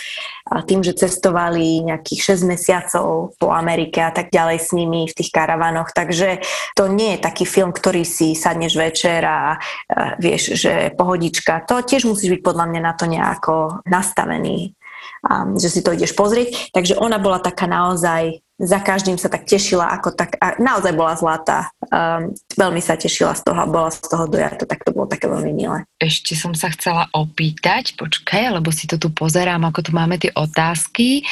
[0.52, 5.16] A tým, že cestovali nejakých 6 mesiacov po Amerike a tak ďalej s nimi v
[5.16, 5.96] tých karavanoch.
[5.96, 6.44] Takže
[6.76, 11.64] to nie je taký film, ktorý si sadneš večer a, a vieš, že pohodička.
[11.72, 14.76] To tiež musíš byť podľa mňa na to nejako nastavený,
[15.24, 16.76] a, že si to ideš pozrieť.
[16.76, 21.18] Takže ona bola taká naozaj za každým sa tak tešila, ako tak, a naozaj bola
[21.18, 21.74] zlatá.
[21.90, 25.26] Um, veľmi sa tešila z toho a bola z toho dojata, tak to bolo také
[25.26, 25.82] veľmi milé.
[25.98, 30.30] Ešte som sa chcela opýtať, počkaj, lebo si to tu pozerám, ako tu máme tie
[30.38, 31.26] otázky.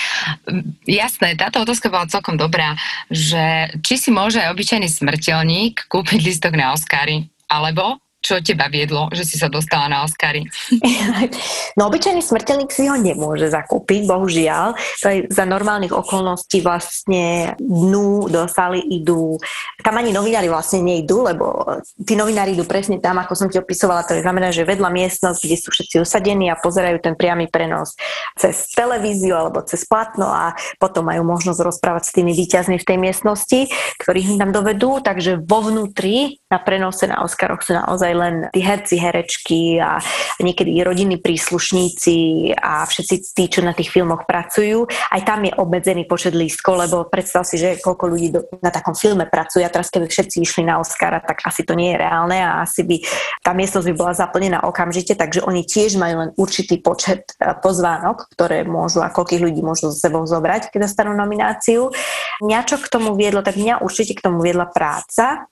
[0.90, 2.74] Jasné, táto otázka bola celkom dobrá,
[3.14, 9.26] že či si môže obyčajný smrteľník kúpiť listok na Oscary, alebo čo teba viedlo, že
[9.26, 10.46] si sa dostala na Oscary?
[11.78, 14.76] No obyčajný smrteľník si ho nemôže zakúpiť, bohužiaľ.
[14.76, 19.40] To je za normálnych okolností vlastne dnu do sály idú,
[19.80, 21.64] tam ani novinári vlastne nejdú, lebo
[22.04, 25.40] tí novinári idú presne tam, ako som ti opisovala, to je znamená, že vedľa miestnosť,
[25.40, 27.96] kde sú všetci usadení a pozerajú ten priamy prenos
[28.36, 30.52] cez televíziu alebo cez platno a
[30.84, 33.60] potom majú možnosť rozprávať s tými výťazmi v tej miestnosti,
[34.04, 38.60] ktorých im tam dovedú, takže vo vnútri na prenose na Oscaroch sú naozaj len tí
[38.60, 40.04] herci, herečky a
[40.44, 44.84] niekedy rodinní príslušníci a všetci tí, čo na tých filmoch pracujú.
[44.88, 48.94] Aj tam je obmedzený počet lístkov, lebo predstav si, že koľko ľudí do, na takom
[48.94, 52.36] filme pracuje a teraz keby všetci išli na Oscara, tak asi to nie je reálne
[52.36, 53.00] a asi by
[53.40, 58.28] tá miestnosť by bola zaplnená okamžite, takže oni tiež majú len určitý počet e, pozvánok,
[58.36, 61.94] ktoré môžu a koľkých ľudí môžu so sebou zobrať, keď dostanú nomináciu.
[62.40, 65.48] Mňa čo k tomu viedlo, tak mňa určite k tomu viedla práca,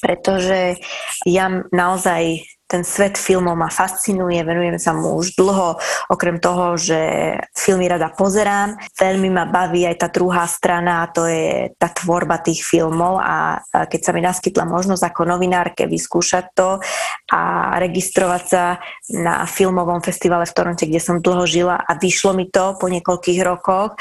[0.00, 0.80] pretože
[1.28, 5.76] ja naozaj ten svet filmov ma fascinuje, venujem sa mu už dlho,
[6.08, 6.98] okrem toho, že
[7.52, 8.80] filmy rada pozerám.
[8.96, 14.00] Veľmi ma baví aj tá druhá strana, to je tá tvorba tých filmov a keď
[14.00, 16.80] sa mi naskytla možnosť ako novinárke vyskúšať to
[17.30, 18.80] a registrovať sa
[19.12, 23.40] na filmovom festivale v Toronte, kde som dlho žila a vyšlo mi to po niekoľkých
[23.44, 23.94] rokoch,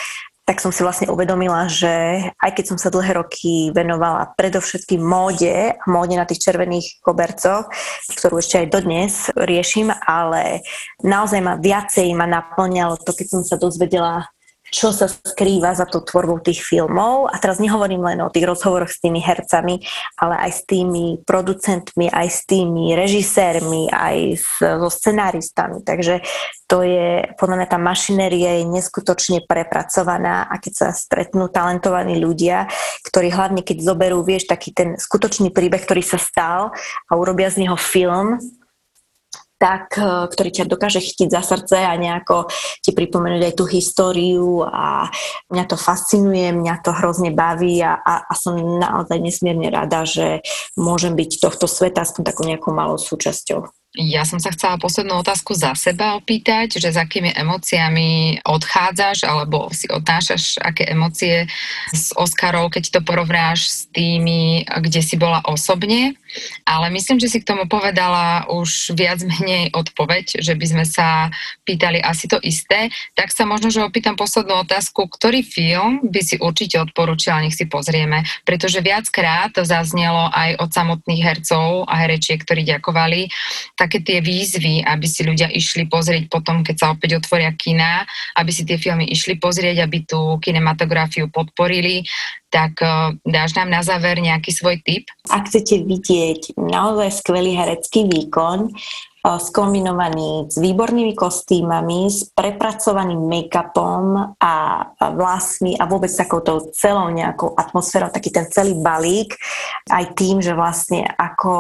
[0.44, 5.80] tak som si vlastne uvedomila, že aj keď som sa dlhé roky venovala predovšetkým móde,
[5.88, 7.72] móde na tých červených kobercoch,
[8.12, 10.60] ktorú ešte aj dodnes riešim, ale
[11.00, 14.28] naozaj ma viacej ma naplňalo to, keď som sa dozvedela
[14.74, 17.30] čo sa skrýva za tú tvorbou tých filmov.
[17.30, 19.86] A teraz nehovorím len o tých rozhovoroch s tými hercami,
[20.17, 24.17] ale aj s tými producentmi, aj s tými režisérmi, aj
[24.57, 25.86] so scenáristami.
[25.86, 26.26] Takže
[26.65, 32.65] to je, podľa mňa tá mašinéria je neskutočne prepracovaná a keď sa stretnú talentovaní ľudia,
[33.05, 36.74] ktorí hlavne keď zoberú, vieš, taký ten skutočný príbeh, ktorý sa stal
[37.05, 38.41] a urobia z neho film,
[39.64, 42.51] tak, e, ktorý ťa dokáže chytiť za srdce a nejako
[42.84, 45.07] ti pripomenúť aj tú históriu a
[45.47, 50.43] mňa to fascinuje, mňa to hrozne baví a, a, a som naozaj nesmierne rada, že
[50.76, 53.72] môžem byť tohto sveta aspoň takou nejakou malou súčasťou.
[53.93, 59.70] Ja som sa chcela poslednú otázku za seba opýtať, že s akými emóciami odchádzaš alebo
[59.70, 61.45] si odnášaš aké emócie
[61.93, 66.18] z Oscarov, keď to porovnáš s tými, kde si bola osobne.
[66.64, 71.30] Ale myslím, že si k tomu povedala už viac menej odpoveď, že by sme sa
[71.64, 72.90] pýtali asi to isté.
[73.14, 77.66] Tak sa možno, že opýtam poslednú otázku, ktorý film by si určite odporúčila, nech si
[77.70, 83.30] pozrieme, pretože viackrát zaznelo aj od samotných hercov a herečiek, ktorí ďakovali
[83.78, 88.04] také tie výzvy, aby si ľudia išli pozrieť potom, keď sa opäť otvoria kina,
[88.38, 92.06] aby si tie filmy išli pozrieť, aby tú kinematografiu podporili,
[92.54, 95.10] tak uh, dáš nám na záver nejaký svoj tip?
[95.34, 98.70] Ak chcete vidieť naozaj skvelý herecký výkon,
[99.24, 104.53] skombinovaný s výbornými kostýmami, s prepracovaným make-upom a
[104.99, 109.39] vlasmi a vôbec takouto celou nejakou atmosférou, taký ten celý balík,
[109.88, 111.53] aj tým, že vlastne ako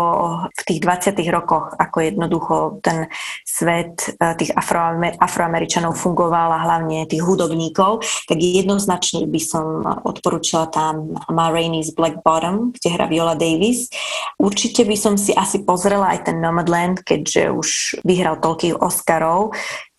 [0.51, 3.07] v tých 20 rokoch, ako jednoducho ten
[3.47, 10.67] svet e, tých Afroamer- Afroameričanov fungoval a hlavne tých hudobníkov, tak jednoznačne by som odporúčila
[10.67, 13.87] tam Ma Rainey's Black Bottom, kde hrá Viola Davis.
[14.35, 19.53] Určite by som si asi pozrela aj ten Nomadland, keďže už vyhral toľkých Oscarov,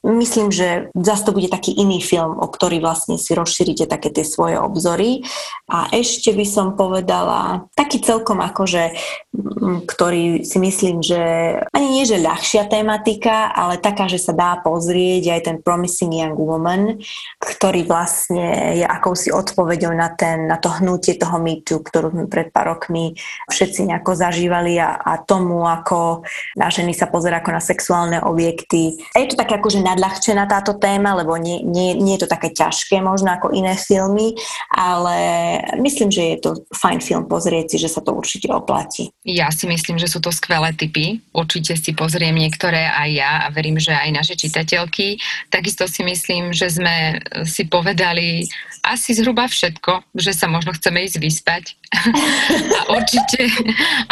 [0.04, 4.20] Myslím, že zase to bude taký iný film, o ktorý vlastne si rozšírite také tie
[4.20, 5.24] svoje obzory.
[5.72, 8.92] A ešte by som povedala taký celkom akože,
[9.88, 11.20] ktorý si myslím, že
[11.72, 16.36] ani nie, že ľahšia tematika, ale taká, že sa dá pozrieť aj ten Promising Young
[16.36, 17.00] Woman,
[17.40, 22.52] ktorý vlastne je akousi odpoveďou na, ten, na to hnutie toho mýtu, ktorú sme pred
[22.52, 23.16] pár rokmi
[23.48, 26.28] všetci nejako zažívali a, a tomu, ako
[26.60, 29.00] na ženy sa pozera ako na sexuálne objekty.
[29.16, 32.50] A je to také akože nadľahčená táto téma, lebo nie, nie, nie je to také
[32.50, 34.34] ťažké možno ako iné filmy,
[34.74, 35.16] ale
[35.78, 39.14] myslím, že je to fajn film pozrieť si, že sa to určite oplatí.
[39.22, 41.22] Ja si myslím, že sú to skvelé typy.
[41.30, 45.22] Určite si pozriem niektoré aj ja a verím, že aj naše čitateľky.
[45.48, 48.50] Takisto si myslím, že sme si povedali
[48.84, 51.64] asi zhruba všetko, že sa možno chceme ísť vyspať.
[52.74, 53.40] a určite,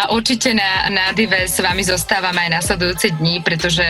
[0.00, 3.84] a určite na, na Dive s vami zostávame aj nasledujúce dní, pretože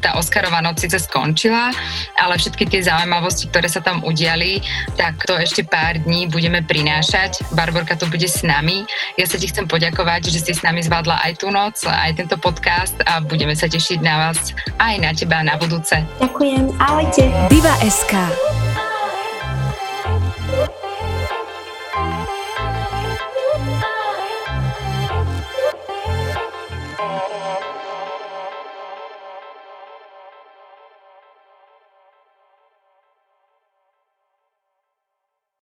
[0.00, 0.96] tá Oscarová noc síce
[1.32, 1.72] skončila,
[2.20, 4.60] ale všetky tie zaujímavosti, ktoré sa tam udiali,
[5.00, 7.40] tak to ešte pár dní budeme prinášať.
[7.56, 8.84] Barborka tu bude s nami.
[9.16, 12.36] Ja sa ti chcem poďakovať, že si s nami zvládla aj tú noc, aj tento
[12.36, 16.04] podcast a budeme sa tešiť na vás aj na teba na budúce.
[16.20, 17.32] Ďakujem, ahojte.
[17.48, 18.12] Diva SK